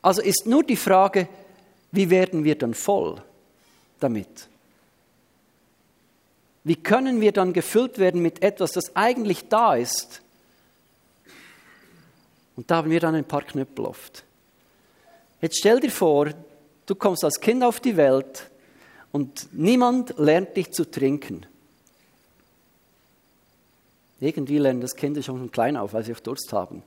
[0.02, 1.28] Also ist nur die Frage,
[1.94, 3.24] wie werden wir dann voll
[4.02, 4.50] damit?
[6.66, 10.22] Wie können wir dann gefüllt werden mit etwas, das eigentlich da ist?
[12.58, 14.26] Und da haben wir dann ein paar Knüppel oft.
[15.42, 16.30] Jetzt stell dir vor,
[16.86, 18.50] Du kommst als Kind auf die Welt
[19.12, 21.46] und niemand lernt dich zu trinken.
[24.20, 26.84] Irgendwie lernen das Kinder schon von klein auf, weil sie auch Durst haben.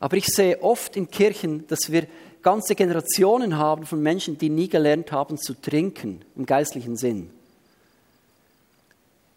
[0.00, 2.06] Aber ich sehe oft in Kirchen, dass wir
[2.42, 7.30] ganze Generationen haben von Menschen, die nie gelernt haben zu trinken, im geistlichen Sinn.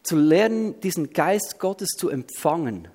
[0.04, 2.88] Zu lernen, diesen Geist Gottes zu empfangen,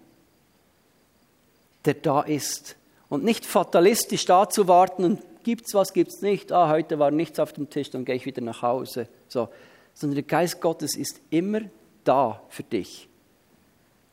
[1.85, 2.77] der da ist.
[3.09, 6.51] Und nicht fatalistisch da zu warten und Gibt's was, gibt's nicht?
[6.51, 9.07] Ah, heute war nichts auf dem Tisch, dann gehe ich wieder nach Hause.
[9.29, 9.49] So.
[9.95, 11.61] Sondern der Geist Gottes ist immer
[12.03, 13.09] da für dich.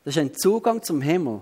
[0.04, 1.40] Das ist ein Zugang zum Himmel.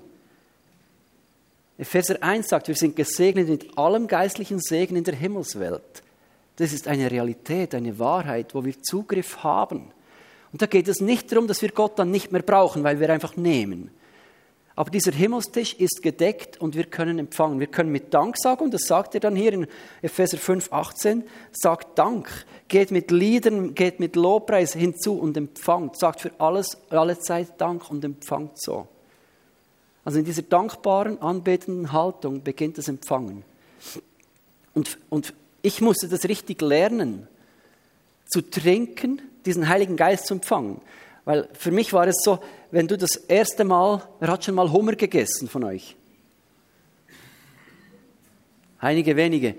[1.82, 6.04] Epheser 1 sagt, wir sind gesegnet mit allem geistlichen Segen in der Himmelswelt.
[6.54, 9.90] Das ist eine Realität, eine Wahrheit, wo wir Zugriff haben.
[10.52, 13.10] Und da geht es nicht darum, dass wir Gott dann nicht mehr brauchen, weil wir
[13.10, 13.90] einfach nehmen.
[14.76, 17.58] Aber dieser Himmelstisch ist gedeckt und wir können empfangen.
[17.58, 19.66] Wir können mit Dank sagen, und das sagt er dann hier in
[20.02, 22.28] Epheser 5, 18, sagt Dank,
[22.68, 25.98] geht mit Liedern, geht mit Lobpreis hinzu und empfangt.
[25.98, 28.86] Sagt für alles, alle Zeit Dank und empfangt so.
[30.04, 33.44] Also in dieser dankbaren, anbetenden Haltung beginnt das Empfangen.
[34.74, 37.28] Und, und ich musste das richtig lernen,
[38.26, 40.80] zu trinken, diesen Heiligen Geist zu empfangen.
[41.24, 44.72] Weil für mich war es so, wenn du das erste Mal, wer hat schon mal
[44.72, 45.96] Hummer gegessen von euch?
[48.78, 49.54] Einige wenige.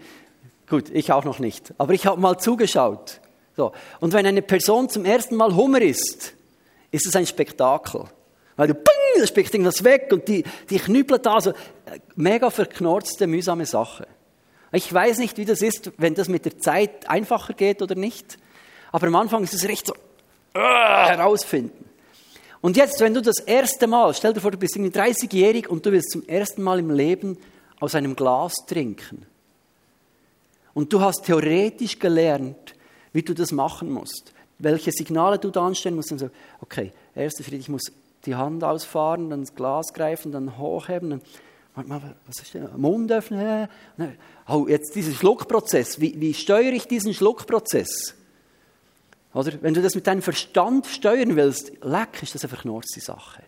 [0.68, 1.74] Gut, ich auch noch nicht.
[1.78, 3.22] Aber ich habe mal zugeschaut.
[3.56, 3.72] So.
[4.02, 6.34] Und wenn eine Person zum ersten Mal Hummer isst,
[6.92, 8.06] ist es ein Spektakel.
[8.56, 11.42] Weil du, bing, da spricht irgendwas weg und die, die knüppeln da.
[11.42, 11.54] So,
[12.16, 14.08] mega verknorzte, mühsame Sache.
[14.72, 18.38] Ich weiß nicht, wie das ist, wenn das mit der Zeit einfacher geht oder nicht.
[18.92, 19.94] Aber am Anfang ist es recht so,
[20.54, 21.90] Ah, herausfinden.
[22.62, 25.92] Und jetzt, wenn du das erste Mal, stell dir vor, du bist 30-jährig und du
[25.92, 27.38] willst zum ersten Mal im Leben
[27.80, 29.26] aus einem Glas trinken.
[30.74, 32.76] Und du hast theoretisch gelernt,
[33.12, 36.12] wie du das machen musst, welche Signale du da anstellen musst.
[36.12, 36.30] Und so,
[36.62, 37.92] okay, erster Schritt, ich muss
[38.26, 41.22] die Hand ausfahren, dann das Glas greifen, dann hochheben, dann
[41.76, 42.70] was ist denn?
[42.78, 43.68] Mund öffnen.
[44.48, 46.00] Oh, jetzt dieser Schluckprozess.
[46.00, 48.14] Wie, wie steuere ich diesen Schluckprozess?
[49.34, 49.54] Oder?
[49.62, 53.42] Wenn du das mit deinem Verstand steuern willst, leck, ist das eine verknorzte Sache.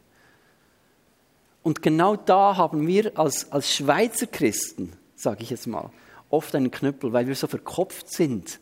[1.62, 5.92] Und genau da haben wir als, als Schweizer Christen, sage ich jetzt mal,
[6.30, 8.60] oft einen Knüppel, weil wir so verkopft sind.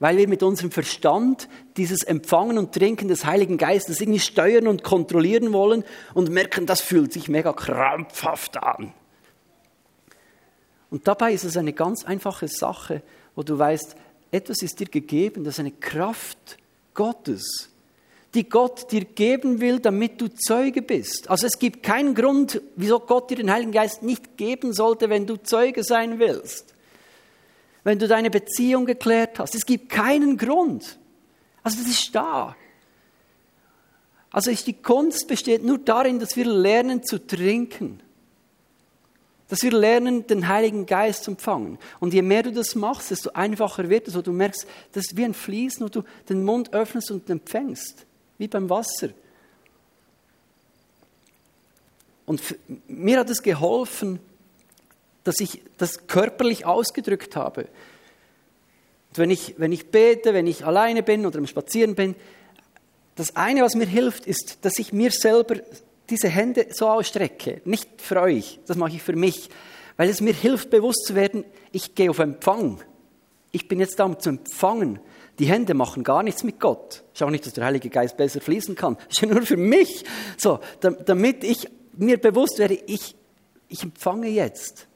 [0.00, 4.82] Weil wir mit unserem Verstand dieses Empfangen und Trinken des Heiligen Geistes irgendwie steuern und
[4.82, 5.84] kontrollieren wollen
[6.14, 8.92] und merken, das fühlt sich mega krampfhaft an.
[10.90, 13.02] Und dabei ist es eine ganz einfache Sache,
[13.36, 13.94] wo du weißt,
[14.32, 16.56] etwas ist dir gegeben, das ist eine Kraft
[16.94, 17.70] Gottes,
[18.34, 21.28] die Gott dir geben will, damit du Zeuge bist.
[21.28, 25.26] Also es gibt keinen Grund, wieso Gott dir den Heiligen Geist nicht geben sollte, wenn
[25.26, 26.74] du Zeuge sein willst.
[27.84, 29.54] Wenn du deine Beziehung geklärt hast.
[29.54, 30.98] Es gibt keinen Grund.
[31.62, 32.56] Also das ist da.
[34.30, 38.00] Also die Kunst besteht nur darin, dass wir lernen zu trinken
[39.50, 41.78] dass wir lernen, den Heiligen Geist zu empfangen.
[41.98, 45.16] Und je mehr du das machst, desto einfacher wird es, wo du merkst, das ist
[45.16, 48.06] wie ein Fließen, wo du den Mund öffnest und empfängst,
[48.38, 49.10] wie beim Wasser.
[52.26, 52.40] Und
[52.86, 54.20] mir hat es geholfen,
[55.24, 57.62] dass ich das körperlich ausgedrückt habe.
[59.10, 62.14] Und wenn ich, wenn ich bete, wenn ich alleine bin oder am Spazieren bin,
[63.16, 65.56] das eine, was mir hilft, ist, dass ich mir selber
[66.08, 69.50] diese Hände so ausstrecke, nicht für euch, das mache ich für mich,
[69.96, 72.82] weil es mir hilft, bewusst zu werden, ich gehe auf Empfang.
[73.52, 75.00] Ich bin jetzt da, um zu empfangen.
[75.38, 77.02] Die Hände machen gar nichts mit Gott.
[77.14, 78.94] Schau nicht, dass der Heilige Geist besser fließen kann.
[78.94, 80.04] Das ist ja nur für mich.
[80.36, 83.16] So, damit ich mir bewusst werde, ich,
[83.68, 84.86] ich empfange jetzt.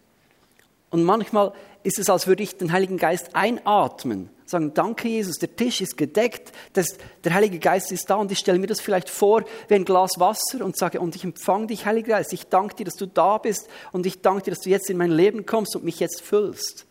[0.94, 1.52] Und manchmal
[1.82, 4.30] ist es, als würde ich den Heiligen Geist einatmen.
[4.46, 8.38] Sagen, danke Jesus, der Tisch ist gedeckt, das, der Heilige Geist ist da und ich
[8.38, 11.84] stelle mir das vielleicht vor wie ein Glas Wasser und sage, und ich empfange dich,
[11.84, 14.70] Heiliger Geist, ich danke dir, dass du da bist und ich danke dir, dass du
[14.70, 16.86] jetzt in mein Leben kommst und mich jetzt füllst.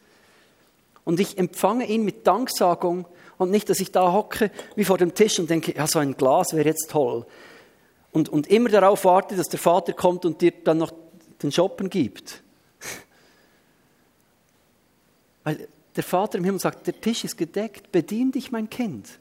[1.05, 5.13] Und ich empfange ihn mit Danksagung und nicht, dass ich da hocke wie vor dem
[5.13, 7.25] Tisch und denke, ja, so ein Glas wäre jetzt toll.
[8.11, 10.91] Und, und immer darauf warte, dass der Vater kommt und dir dann noch
[11.41, 12.42] den Shoppen gibt.
[15.43, 19.19] Weil der Vater im Himmel sagt, der Tisch ist gedeckt, bedien dich, mein Kind,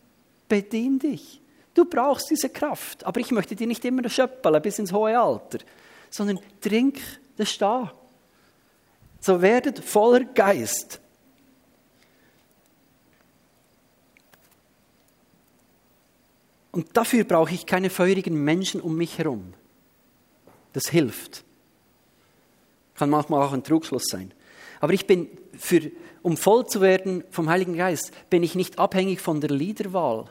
[0.48, 1.40] bedien dich.
[1.74, 5.58] Du brauchst diese Kraft, aber ich möchte dir nicht immer schöppeln bis ins hohe Alter,
[6.10, 7.00] sondern trink,
[7.36, 7.92] das da.
[9.20, 11.00] So werdet voller Geist.
[16.72, 19.54] Und dafür brauche ich keine feurigen Menschen um mich herum.
[20.72, 21.44] Das hilft.
[22.94, 24.32] Kann manchmal auch ein Trugschluss sein.
[24.80, 25.90] Aber ich bin, für,
[26.22, 30.26] um voll zu werden vom Heiligen Geist, bin ich nicht abhängig von der Liederwahl.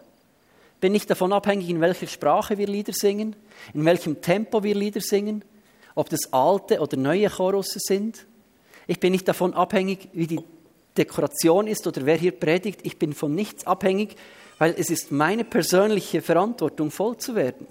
[0.80, 3.36] Bin nicht davon abhängig, in welcher Sprache wir Lieder singen,
[3.74, 5.44] in welchem Tempo wir Lieder singen,
[5.94, 8.26] ob das alte oder neue Chorusse sind.
[8.88, 10.40] Ich bin nicht davon abhängig, wie die
[10.98, 12.82] Dekoration ist oder wer hier predigt.
[12.84, 14.16] Ich bin von nichts abhängig,
[14.58, 17.68] weil es ist meine persönliche Verantwortung, voll zu werden.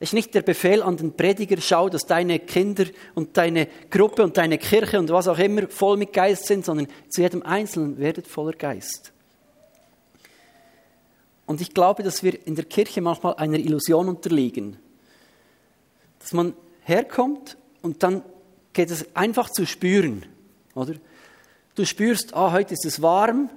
[0.00, 4.38] Ist nicht der Befehl an den Prediger, schau, dass deine Kinder und deine Gruppe und
[4.38, 8.26] deine Kirche und was auch immer voll mit Geist sind, sondern zu jedem Einzelnen werdet
[8.26, 9.12] voller Geist.
[11.44, 14.78] Und ich glaube, dass wir in der Kirche manchmal einer Illusion unterliegen.
[16.18, 18.22] Dass man herkommt und dann
[18.72, 20.24] geht es einfach zu spüren,
[20.74, 20.94] oder?
[21.74, 23.50] Du spürst, ah, heute ist es warm,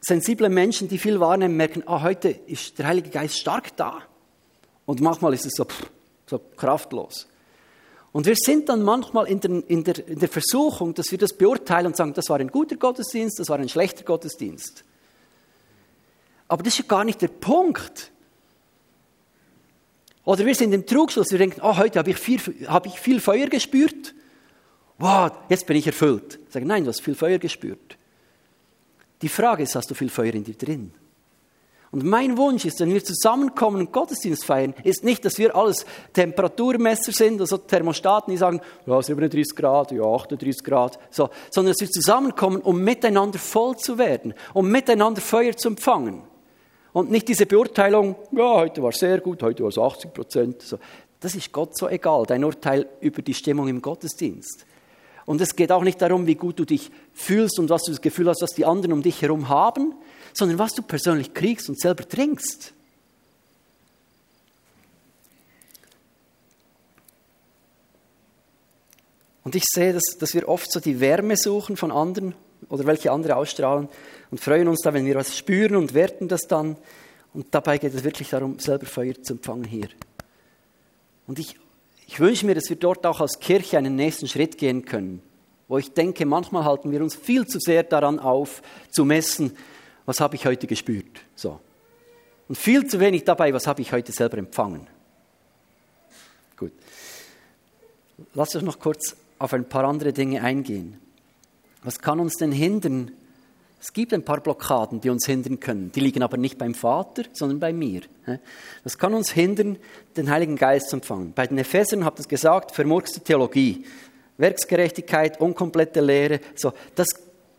[0.00, 4.02] sensible Menschen, die viel wahrnehmen, merken, ah, heute ist der Heilige Geist stark da.
[4.86, 5.90] Und manchmal ist es so, pff,
[6.26, 7.28] so kraftlos.
[8.12, 11.32] Und wir sind dann manchmal in der, in, der, in der Versuchung, dass wir das
[11.32, 14.84] beurteilen und sagen, das war ein guter Gottesdienst, das war ein schlechter Gottesdienst.
[16.46, 18.10] Aber das ist ja gar nicht der Punkt.
[20.24, 23.20] Oder wir sind im Trugschluss, wir denken, oh, heute habe ich, viel, habe ich viel
[23.20, 24.14] Feuer gespürt.
[24.98, 26.38] Wow, jetzt bin ich erfüllt.
[26.46, 27.96] Ich sage, nein, du hast viel Feuer gespürt.
[29.22, 30.92] Die Frage ist, hast du viel Feuer in dir drin?
[31.92, 35.84] Und mein Wunsch ist, wenn wir zusammenkommen und Gottesdienst feiern, ist nicht, dass wir alles
[36.14, 41.82] Temperaturmesser sind, also Thermostaten, die sagen, ja, 37 Grad, ja, 38 Grad, so, sondern dass
[41.82, 46.22] wir zusammenkommen, um miteinander voll zu werden, um miteinander Feuer zu empfangen.
[46.94, 50.62] Und nicht diese Beurteilung, ja, heute war es sehr gut, heute war es 80 Prozent.
[50.62, 50.78] So.
[51.20, 54.64] Das ist Gott so egal, dein Urteil über die Stimmung im Gottesdienst.
[55.26, 58.00] Und es geht auch nicht darum, wie gut du dich fühlst und was du das
[58.00, 59.94] Gefühl hast, was die anderen um dich herum haben,
[60.32, 62.72] sondern was du persönlich kriegst und selber trinkst.
[69.44, 72.34] Und ich sehe, dass, dass wir oft so die Wärme suchen von anderen
[72.68, 73.88] oder welche andere ausstrahlen
[74.30, 76.76] und freuen uns da, wenn wir was spüren und werten das dann.
[77.34, 79.88] Und dabei geht es wirklich darum, selber Feuer zu empfangen hier.
[81.26, 81.56] Und ich
[82.12, 85.22] ich wünsche mir, dass wir dort auch als Kirche einen nächsten Schritt gehen können,
[85.66, 89.56] wo ich denke, manchmal halten wir uns viel zu sehr daran auf, zu messen,
[90.06, 91.20] was habe ich heute gespürt.
[91.34, 91.60] So.
[92.48, 94.86] Und viel zu wenig dabei, was habe ich heute selber empfangen.
[96.56, 96.72] Gut.
[98.34, 100.98] Lass uns noch kurz auf ein paar andere Dinge eingehen.
[101.82, 103.10] Was kann uns denn hindern,
[103.80, 105.90] es gibt ein paar Blockaden, die uns hindern können.
[105.90, 108.02] Die liegen aber nicht beim Vater, sondern bei mir.
[108.84, 109.76] Das kann uns hindern,
[110.16, 111.32] den Heiligen Geist zu empfangen.
[111.32, 113.84] Bei den Ephesern habt ihr es gesagt, vermurkste Theologie,
[114.38, 116.38] Werksgerechtigkeit, unkomplette Lehre.
[116.54, 117.08] So, das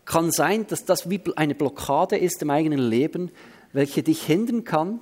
[0.04, 3.30] kann sein, dass das wie eine Blockade ist im eigenen Leben,
[3.72, 5.00] welche dich hindern kann,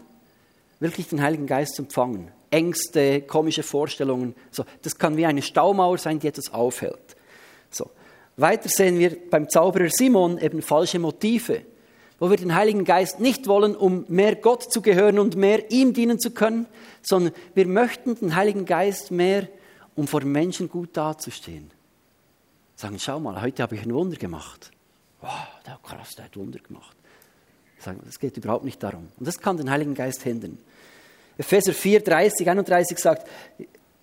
[0.81, 2.31] wirklich den Heiligen Geist zu empfangen.
[2.51, 4.35] Ängste, komische Vorstellungen.
[4.51, 7.17] So, das kann wie eine Staumauer sein, die etwas aufhält.
[7.71, 7.91] So.
[8.37, 11.63] Weiter sehen wir beim Zauberer Simon eben falsche Motive,
[12.19, 15.93] wo wir den Heiligen Geist nicht wollen, um mehr Gott zu gehören und mehr ihm
[15.93, 16.67] dienen zu können,
[17.03, 19.49] sondern wir möchten den Heiligen Geist mehr,
[19.95, 21.71] um vor Menschen gut dazustehen.
[22.77, 24.71] Sagen, schau mal, heute habe ich ein Wunder gemacht.
[25.23, 25.31] Wow,
[25.65, 26.97] der krass, der hat Wunder gemacht.
[27.79, 29.09] Sagen, es geht überhaupt nicht darum.
[29.19, 30.59] Und das kann den Heiligen Geist hindern.
[31.39, 33.29] Epheser 4, 30, 31 sagt,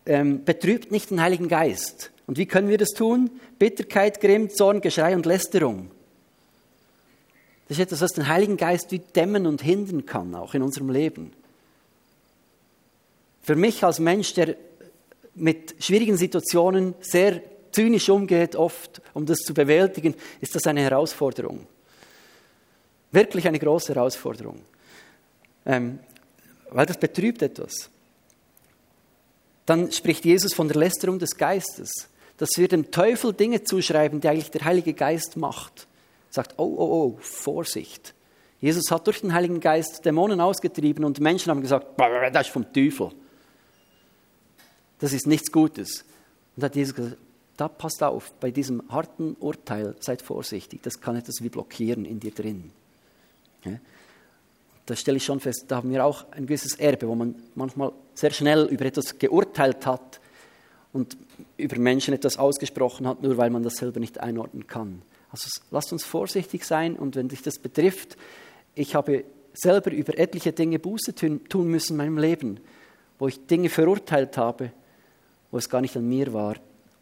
[0.05, 2.11] ähm, betrübt nicht den Heiligen Geist.
[2.25, 3.29] Und wie können wir das tun?
[3.59, 5.91] Bitterkeit, Grimm, Zorn, Geschrei und Lästerung.
[7.67, 10.89] Das ist etwas, was den Heiligen Geist wie dämmen und hindern kann, auch in unserem
[10.89, 11.33] Leben.
[13.43, 14.55] Für mich als Mensch, der
[15.35, 17.41] mit schwierigen Situationen sehr
[17.71, 21.67] zynisch umgeht, oft, um das zu bewältigen, ist das eine Herausforderung.
[23.11, 24.61] Wirklich eine große Herausforderung.
[25.65, 25.99] Ähm,
[26.69, 27.89] weil das betrübt etwas.
[29.65, 32.09] Dann spricht Jesus von der Lästerung des Geistes
[32.39, 35.87] dass wir dem Teufel Dinge zuschreiben, die eigentlich der Heilige Geist macht.
[36.29, 38.15] Sagt, oh, oh, oh, Vorsicht.
[38.61, 42.71] Jesus hat durch den Heiligen Geist Dämonen ausgetrieben und Menschen haben gesagt, das ist vom
[42.71, 43.11] Teufel.
[44.99, 46.05] Das ist nichts Gutes.
[46.55, 47.17] Und hat Jesus gesagt,
[47.59, 52.19] da passt auf, bei diesem harten Urteil seid vorsichtig, das kann etwas wie blockieren in
[52.19, 52.71] dir drin.
[53.65, 53.73] Ja?
[54.85, 57.91] Da stelle ich schon fest, da haben wir auch ein gewisses Erbe, wo man manchmal
[58.15, 60.19] sehr schnell über etwas geurteilt hat
[60.93, 61.17] und
[61.57, 65.01] über Menschen etwas ausgesprochen hat, nur weil man das selber nicht einordnen kann.
[65.31, 68.17] Also lasst uns vorsichtig sein und wenn dich das betrifft,
[68.73, 72.59] ich habe selber über etliche Dinge Buße tun müssen in meinem Leben,
[73.19, 74.71] wo ich Dinge verurteilt habe,
[75.51, 76.55] wo es gar nicht an mir war,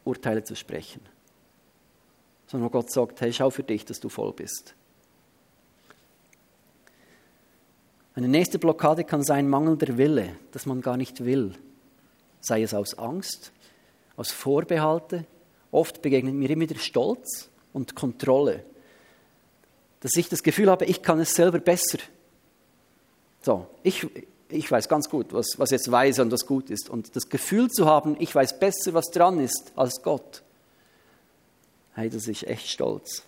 [0.08, 1.02] Urteile zu sprechen.
[2.48, 4.76] Sondern Gott sagt, hey, schau für dich, dass du voll bist.
[8.16, 11.54] Eine nächste Blockade kann sein mangelnder Wille, dass man gar nicht will.
[12.40, 13.52] Sei es aus Angst,
[14.16, 15.26] aus Vorbehalte.
[15.72, 18.64] Oft begegnet mir immer wieder Stolz und Kontrolle.
[20.00, 22.00] Dass ich das Gefühl habe, ich kann es selber besser.
[23.42, 24.08] So, ich,
[24.50, 26.90] ich weiß ganz gut, was, was jetzt weise und was gut ist.
[26.90, 30.44] Und das Gefühl zu haben, ich weiß besser, was dran ist als Gott,
[31.96, 33.24] hey, das ist echt stolz.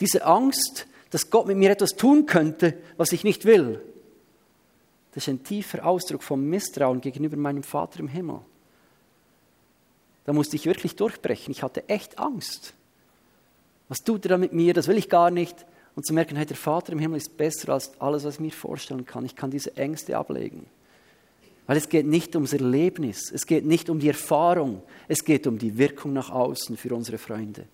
[0.00, 3.80] Diese Angst, dass Gott mit mir etwas tun könnte, was ich nicht will,
[5.12, 8.40] das ist ein tiefer Ausdruck vom Misstrauen gegenüber meinem Vater im Himmel.
[10.24, 11.50] Da musste ich wirklich durchbrechen.
[11.50, 12.74] Ich hatte echt Angst.
[13.88, 14.72] Was tut er da mit mir?
[14.72, 15.66] Das will ich gar nicht
[16.00, 18.52] und zu merken, hey, der Vater im Himmel ist besser als alles, was ich mir
[18.52, 19.26] vorstellen kann.
[19.26, 20.64] Ich kann diese Ängste ablegen.
[21.66, 25.58] Weil es geht nicht ums Erlebnis, es geht nicht um die Erfahrung, es geht um
[25.58, 27.66] die Wirkung nach außen für unsere Freunde.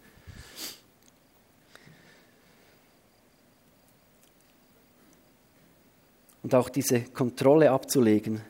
[6.43, 8.41] Und auch diese Kontrolle abzulegen.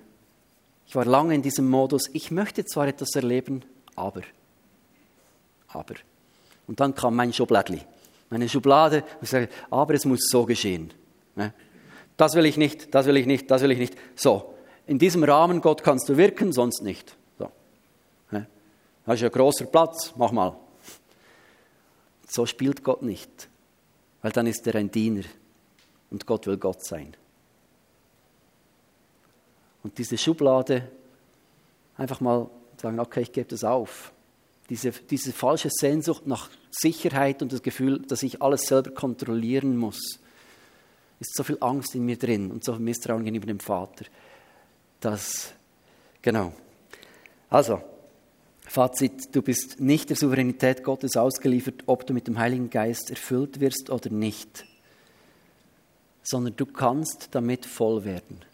[0.86, 3.62] Ich war lange in diesem Modus, ich möchte zwar etwas erleben,
[3.94, 4.22] aber,
[5.68, 5.96] aber.
[6.66, 7.82] Und dann kam mein Schubladli
[8.30, 10.92] meine Schublade und sage, aber es muss so geschehen.
[11.34, 11.52] Ne?
[12.16, 13.96] Das will ich nicht, das will ich nicht, das will ich nicht.
[14.14, 14.54] So,
[14.86, 17.16] in diesem Rahmen, Gott, kannst du wirken, sonst nicht.
[17.38, 17.50] So.
[18.30, 18.46] Ne?
[19.04, 20.56] Das ist ein großer Platz, mach mal.
[22.28, 23.48] So spielt Gott nicht,
[24.22, 25.24] weil dann ist er ein Diener
[26.10, 27.14] und Gott will Gott sein.
[29.82, 30.88] Und diese Schublade,
[31.96, 34.12] einfach mal sagen, okay, ich gebe das auf.
[34.68, 40.18] Diese, diese falsche Sehnsucht nach Sicherheit und das Gefühl, dass ich alles selber kontrollieren muss.
[41.20, 44.04] Ist so viel Angst in mir drin und so viel Misstrauen gegenüber dem Vater.
[45.00, 45.52] Das,
[46.20, 46.52] genau.
[47.48, 47.80] Also,
[48.66, 53.60] Fazit, du bist nicht der Souveränität Gottes ausgeliefert, ob du mit dem Heiligen Geist erfüllt
[53.60, 54.66] wirst oder nicht,
[56.22, 58.44] sondern du kannst damit voll werden.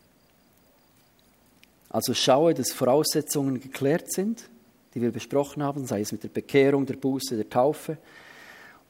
[1.89, 4.49] Also schaue, dass Voraussetzungen geklärt sind
[4.95, 7.99] die wir besprochen haben, sei es mit der Bekehrung, der Buße, der Taufe.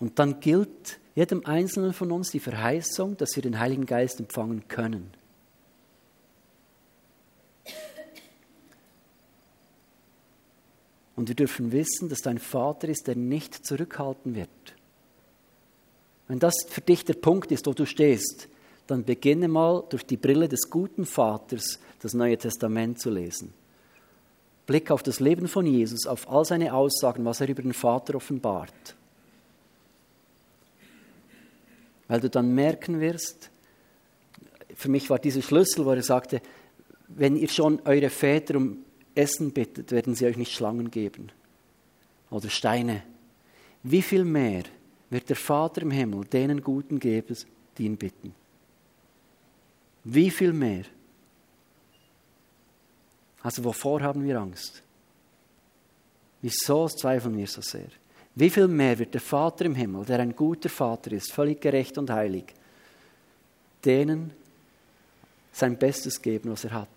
[0.01, 4.67] Und dann gilt jedem Einzelnen von uns die Verheißung, dass wir den Heiligen Geist empfangen
[4.69, 5.11] können.
[11.15, 14.49] Und wir dürfen wissen, dass dein Vater ist, der nicht zurückhalten wird.
[16.27, 18.49] Wenn das für dich der Punkt ist, wo du stehst,
[18.87, 23.53] dann beginne mal durch die Brille des guten Vaters das Neue Testament zu lesen.
[24.67, 28.15] Blick auf das Leben von Jesus, auf all seine Aussagen, was er über den Vater
[28.15, 28.95] offenbart.
[32.09, 33.51] Weil du dann merken wirst,
[34.75, 36.41] für mich war dieser Schlüssel, wo er sagte,
[37.09, 38.79] wenn ihr schon eure Väter um
[39.15, 41.31] Essen bittet, werden sie euch nicht Schlangen geben
[42.31, 43.03] oder Steine.
[43.83, 44.63] Wie viel mehr
[45.11, 47.37] wird der Vater im Himmel denen Guten geben,
[47.77, 48.35] die ihn bitten?
[50.05, 50.85] Wie viel mehr?
[53.43, 54.83] Also wovor haben wir Angst?
[56.41, 57.89] Wieso zweifeln wir so sehr?
[58.35, 61.99] Wie viel mehr wird der Vater im Himmel, der ein guter Vater ist, völlig gerecht
[61.99, 62.55] und heilig,
[63.85, 64.33] denen
[65.53, 66.89] sein Bestes geben, was er hat?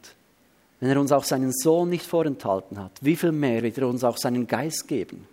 [0.79, 4.03] Wenn er uns auch seinen Sohn nicht vorenthalten hat, wie viel mehr wird er uns
[4.03, 5.27] auch seinen Geist geben?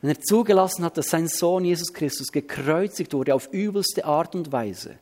[0.00, 4.52] Wenn er zugelassen hat, dass sein Sohn Jesus Christus gekreuzigt wurde auf übelste Art und
[4.52, 4.98] Weise,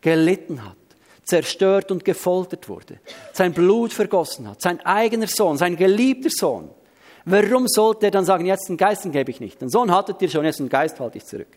[0.00, 0.76] gelitten hat,
[1.24, 2.98] zerstört und gefoltert wurde,
[3.32, 6.70] sein Blut vergossen hat, sein eigener Sohn, sein geliebter Sohn.
[7.24, 9.60] Warum sollte er dann sagen, jetzt den Geist gebe ich nicht?
[9.60, 11.48] Den Sohn hattet ihr schon, jetzt den Geist halte ich zurück.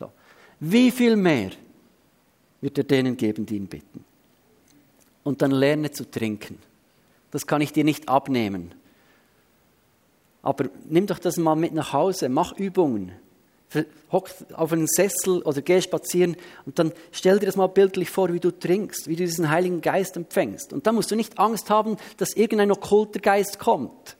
[0.00, 0.10] So.
[0.58, 1.50] Wie viel mehr
[2.60, 4.04] wird er denen geben, die ihn bitten?
[5.22, 6.58] Und dann lerne zu trinken.
[7.30, 8.74] Das kann ich dir nicht abnehmen.
[10.42, 13.12] Aber nimm doch das mal mit nach Hause, mach Übungen
[14.10, 18.32] hock auf einen Sessel oder geh spazieren und dann stell dir das mal bildlich vor,
[18.32, 20.72] wie du trinkst, wie du diesen Heiligen Geist empfängst.
[20.72, 24.16] Und dann musst du nicht Angst haben, dass irgendein okkulter Geist kommt.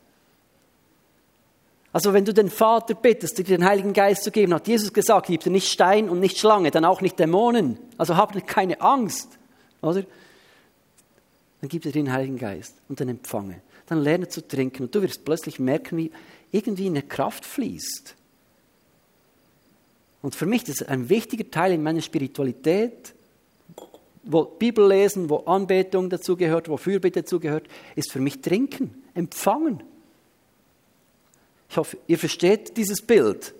[1.91, 5.27] Also wenn du den Vater bittest, dir den Heiligen Geist zu geben, hat Jesus gesagt,
[5.27, 7.77] gib dir nicht Stein und nicht Schlange, dann auch nicht Dämonen.
[7.97, 9.37] Also hab keine Angst,
[9.81, 10.03] oder?
[11.61, 14.83] Dann gib dir den Heiligen Geist und dann empfange dann lerne zu trinken.
[14.83, 16.11] Und du wirst plötzlich merken, wie
[16.51, 18.15] irgendwie eine Kraft fließt.
[20.23, 23.13] Und für mich ist das ein wichtiger Teil in meiner Spiritualität,
[24.23, 29.83] wo Bibel lesen, wo Anbetung dazugehört, wo Fürbitte dazugehört, ist für mich Trinken, Empfangen.
[31.69, 33.53] Ich hoffe, ihr versteht dieses Bild.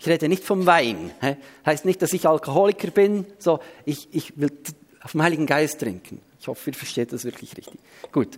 [0.00, 1.12] Ich rede nicht vom Wein.
[1.20, 1.36] He?
[1.64, 3.24] Heißt nicht, dass ich Alkoholiker bin.
[3.38, 4.50] So, ich, ich will
[5.02, 6.20] auf dem Heiligen Geist trinken.
[6.40, 7.78] Ich hoffe, ihr versteht das wirklich richtig.
[8.10, 8.36] Gut.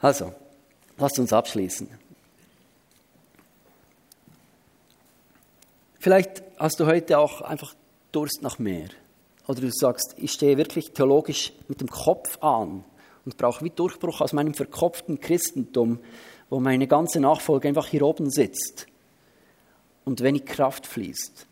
[0.00, 0.32] Also,
[0.98, 1.88] lasst uns abschließen.
[5.98, 7.74] Vielleicht hast du heute auch einfach
[8.12, 8.88] Durst nach mehr.
[9.48, 12.84] Oder du sagst, ich stehe wirklich theologisch mit dem Kopf an
[13.24, 15.98] und brauche wie Durchbruch aus meinem verkopften Christentum,
[16.50, 18.86] wo meine ganze Nachfolge einfach hier oben sitzt
[20.04, 21.46] und wenig Kraft fließt.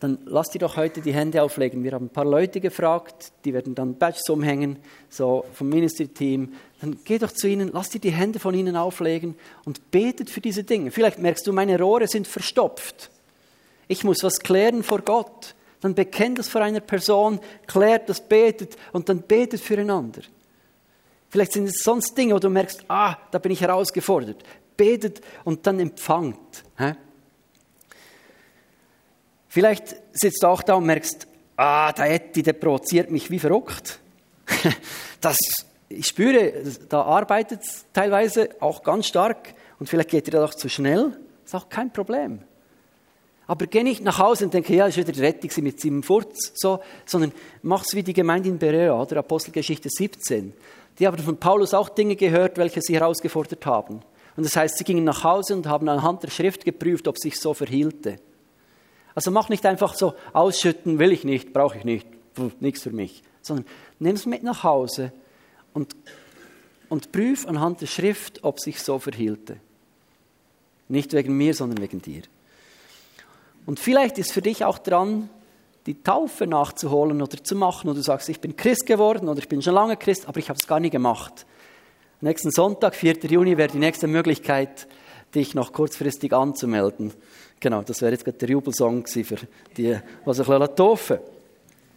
[0.00, 1.84] Dann lass dir doch heute die Hände auflegen.
[1.84, 4.78] Wir haben ein paar Leute gefragt, die werden dann Badges umhängen,
[5.10, 6.54] so vom Ministry-Team.
[6.80, 9.34] Dann geh doch zu ihnen, lass dir die Hände von ihnen auflegen
[9.66, 10.90] und betet für diese Dinge.
[10.90, 13.10] Vielleicht merkst du, meine Rohre sind verstopft
[13.90, 15.56] ich muss was klären vor Gott.
[15.80, 20.22] Dann bekennt das vor einer Person, klärt das, betet und dann betet füreinander.
[21.28, 24.44] Vielleicht sind es sonst Dinge, wo du merkst, ah, da bin ich herausgefordert.
[24.76, 26.62] Betet und dann empfangt.
[29.48, 31.26] Vielleicht sitzt du auch da und merkst,
[31.56, 33.98] ah, der Etti, der provoziert mich wie verrückt.
[35.20, 35.36] Das,
[35.90, 40.54] ich spüre, da arbeitet es teilweise auch ganz stark und vielleicht geht dir das auch
[40.54, 41.10] zu schnell.
[41.42, 42.40] Das ist auch kein Problem.
[43.50, 46.52] Aber geh nicht nach Hause und denke, ja, ist wieder die Rettung mit seinem Furz,
[46.54, 47.32] so, sondern
[47.62, 50.52] mach's wie die Gemeinde in Berea, oder Apostelgeschichte 17.
[50.96, 54.02] Die haben von Paulus auch Dinge gehört, welche sie herausgefordert haben.
[54.36, 57.40] Und das heißt, sie gingen nach Hause und haben anhand der Schrift geprüft, ob sich
[57.40, 58.18] so verhielte.
[59.16, 62.06] Also mach nicht einfach so ausschütten, will ich nicht, brauche ich nicht,
[62.60, 63.66] nichts für mich, sondern
[63.98, 65.10] nimm es mit nach Hause
[65.74, 65.96] und,
[66.88, 69.56] und prüf anhand der Schrift, ob sich so verhielte.
[70.86, 72.22] Nicht wegen mir, sondern wegen dir.
[73.66, 75.28] Und vielleicht ist für dich auch dran,
[75.86, 77.88] die Taufe nachzuholen oder zu machen.
[77.88, 80.48] Und du sagst, ich bin Christ geworden oder ich bin schon lange Christ, aber ich
[80.48, 81.46] habe es gar nie gemacht.
[82.20, 83.16] Nächsten Sonntag, 4.
[83.30, 84.86] Juni, wäre die nächste Möglichkeit,
[85.34, 87.12] dich noch kurzfristig anzumelden.
[87.60, 89.36] Genau, das wäre jetzt gerade der Jubelsong für
[89.76, 91.18] die, was ich taufen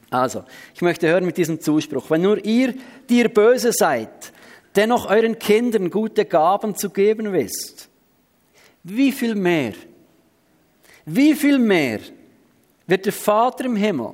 [0.09, 0.43] Also,
[0.73, 2.09] ich möchte hören mit diesem Zuspruch.
[2.09, 2.73] Wenn nur ihr,
[3.09, 4.31] die ihr böse seid,
[4.75, 7.89] dennoch euren Kindern gute Gaben zu geben wisst,
[8.83, 9.73] wie viel mehr
[11.05, 11.99] wie viel mehr
[12.87, 14.13] wird der Vater im Himmel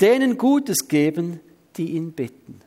[0.00, 1.40] denen Gutes geben,
[1.76, 2.60] die ihn bitten?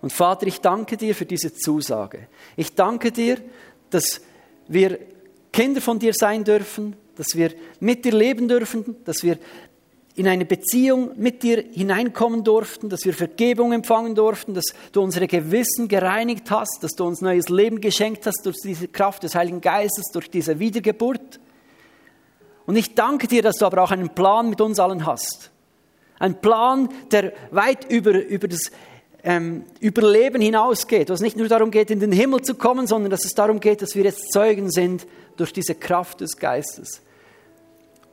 [0.00, 2.26] Und Vater, ich danke dir für diese Zusage.
[2.56, 3.38] Ich danke dir,
[3.90, 4.20] dass
[4.66, 4.98] wir
[5.52, 9.38] Kinder von dir sein dürfen, dass wir mit dir leben dürfen, dass wir
[10.14, 15.26] in eine Beziehung mit dir hineinkommen durften, dass wir Vergebung empfangen durften, dass du unsere
[15.26, 19.60] Gewissen gereinigt hast, dass du uns neues Leben geschenkt hast durch diese Kraft des Heiligen
[19.60, 21.40] Geistes, durch diese Wiedergeburt.
[22.66, 25.50] Und ich danke dir, dass du aber auch einen Plan mit uns allen hast.
[26.18, 28.70] Ein Plan, der weit über, über das
[29.24, 33.10] ähm, Überleben hinausgeht, wo es nicht nur darum geht, in den Himmel zu kommen, sondern
[33.10, 35.06] dass es darum geht, dass wir jetzt Zeugen sind
[35.36, 37.00] durch diese Kraft des Geistes.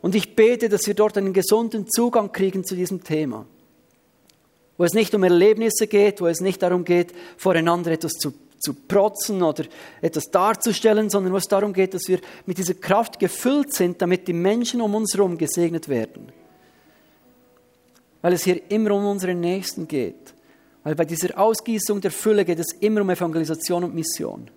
[0.01, 3.45] Und ich bete, dass wir dort einen gesunden Zugang kriegen zu diesem Thema.
[4.77, 8.73] Wo es nicht um Erlebnisse geht, wo es nicht darum geht, voreinander etwas zu, zu
[8.73, 9.65] protzen oder
[10.01, 14.27] etwas darzustellen, sondern wo es darum geht, dass wir mit dieser Kraft gefüllt sind, damit
[14.27, 16.31] die Menschen um uns herum gesegnet werden.
[18.21, 20.33] Weil es hier immer um unsere Nächsten geht.
[20.83, 24.49] Weil bei dieser Ausgießung der Fülle geht es immer um Evangelisation und Mission.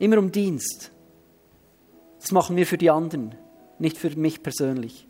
[0.00, 0.90] Immer um Dienst.
[2.20, 3.36] Das machen wir für die anderen
[3.78, 5.06] nicht für mich persönlich.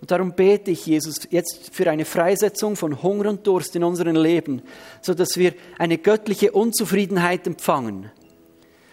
[0.00, 4.16] Und darum bete ich, Jesus, jetzt für eine Freisetzung von Hunger und Durst in unserem
[4.16, 4.62] Leben,
[5.00, 8.10] so dass wir eine göttliche Unzufriedenheit empfangen.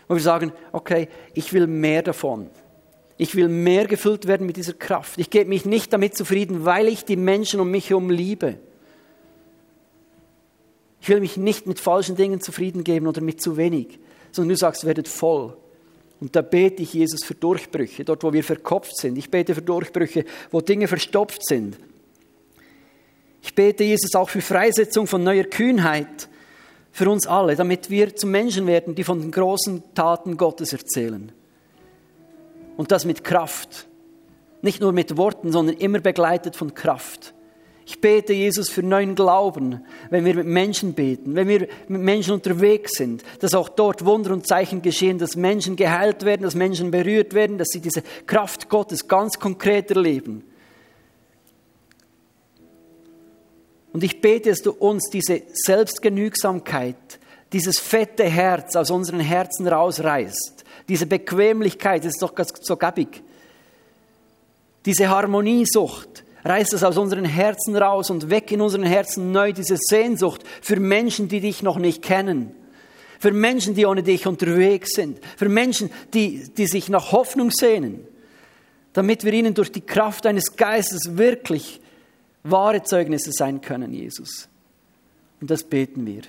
[0.07, 2.49] Wo wir sagen, okay, ich will mehr davon.
[3.17, 5.19] Ich will mehr gefüllt werden mit dieser Kraft.
[5.19, 8.57] Ich gebe mich nicht damit zufrieden, weil ich die Menschen um mich herum liebe.
[11.01, 13.99] Ich will mich nicht mit falschen Dingen zufrieden geben oder mit zu wenig,
[14.31, 15.57] sondern du sagst, werdet voll.
[16.21, 19.17] Und da bete ich Jesus für Durchbrüche, dort wo wir verkopft sind.
[19.17, 21.77] Ich bete für Durchbrüche, wo Dinge verstopft sind.
[23.41, 26.29] Ich bete Jesus auch für Freisetzung von neuer Kühnheit
[26.91, 31.31] für uns alle, damit wir zu Menschen werden, die von den großen Taten Gottes erzählen.
[32.77, 33.87] Und das mit Kraft.
[34.61, 37.33] Nicht nur mit Worten, sondern immer begleitet von Kraft.
[37.91, 42.33] Ich bete, Jesus, für neuen Glauben, wenn wir mit Menschen beten, wenn wir mit Menschen
[42.33, 46.89] unterwegs sind, dass auch dort Wunder und Zeichen geschehen, dass Menschen geheilt werden, dass Menschen
[46.89, 50.45] berührt werden, dass sie diese Kraft Gottes ganz konkret erleben.
[53.91, 56.95] Und ich bete, dass du uns diese Selbstgenügsamkeit,
[57.51, 60.63] dieses fette Herz aus unseren Herzen rausreißt.
[60.87, 63.21] Diese Bequemlichkeit, das ist doch so gabbig.
[64.85, 69.77] Diese Harmoniesucht, reißt es aus unseren Herzen raus und weg in unseren Herzen neu diese
[69.77, 72.51] Sehnsucht für Menschen, die dich noch nicht kennen.
[73.19, 75.19] Für Menschen, die ohne dich unterwegs sind.
[75.37, 78.07] Für Menschen, die, die sich nach Hoffnung sehnen.
[78.93, 81.81] Damit wir ihnen durch die Kraft deines Geistes wirklich
[82.43, 84.49] wahre Zeugnisse sein können, Jesus.
[85.39, 86.23] Und das beten wir.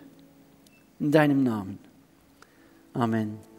[1.01, 1.79] In deinem Namen.
[2.93, 3.52] Amen.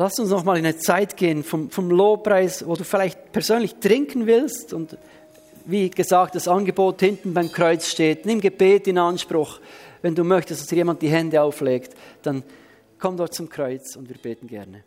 [0.00, 3.74] Lass uns noch mal in eine Zeit gehen vom, vom Lobpreis, wo du vielleicht persönlich
[3.80, 4.96] trinken willst und
[5.64, 8.24] wie gesagt, das Angebot hinten beim Kreuz steht.
[8.24, 9.60] Nimm Gebet in Anspruch.
[10.00, 12.44] Wenn du möchtest, dass dir jemand die Hände auflegt, dann
[13.00, 14.84] komm dort zum Kreuz und wir beten gerne.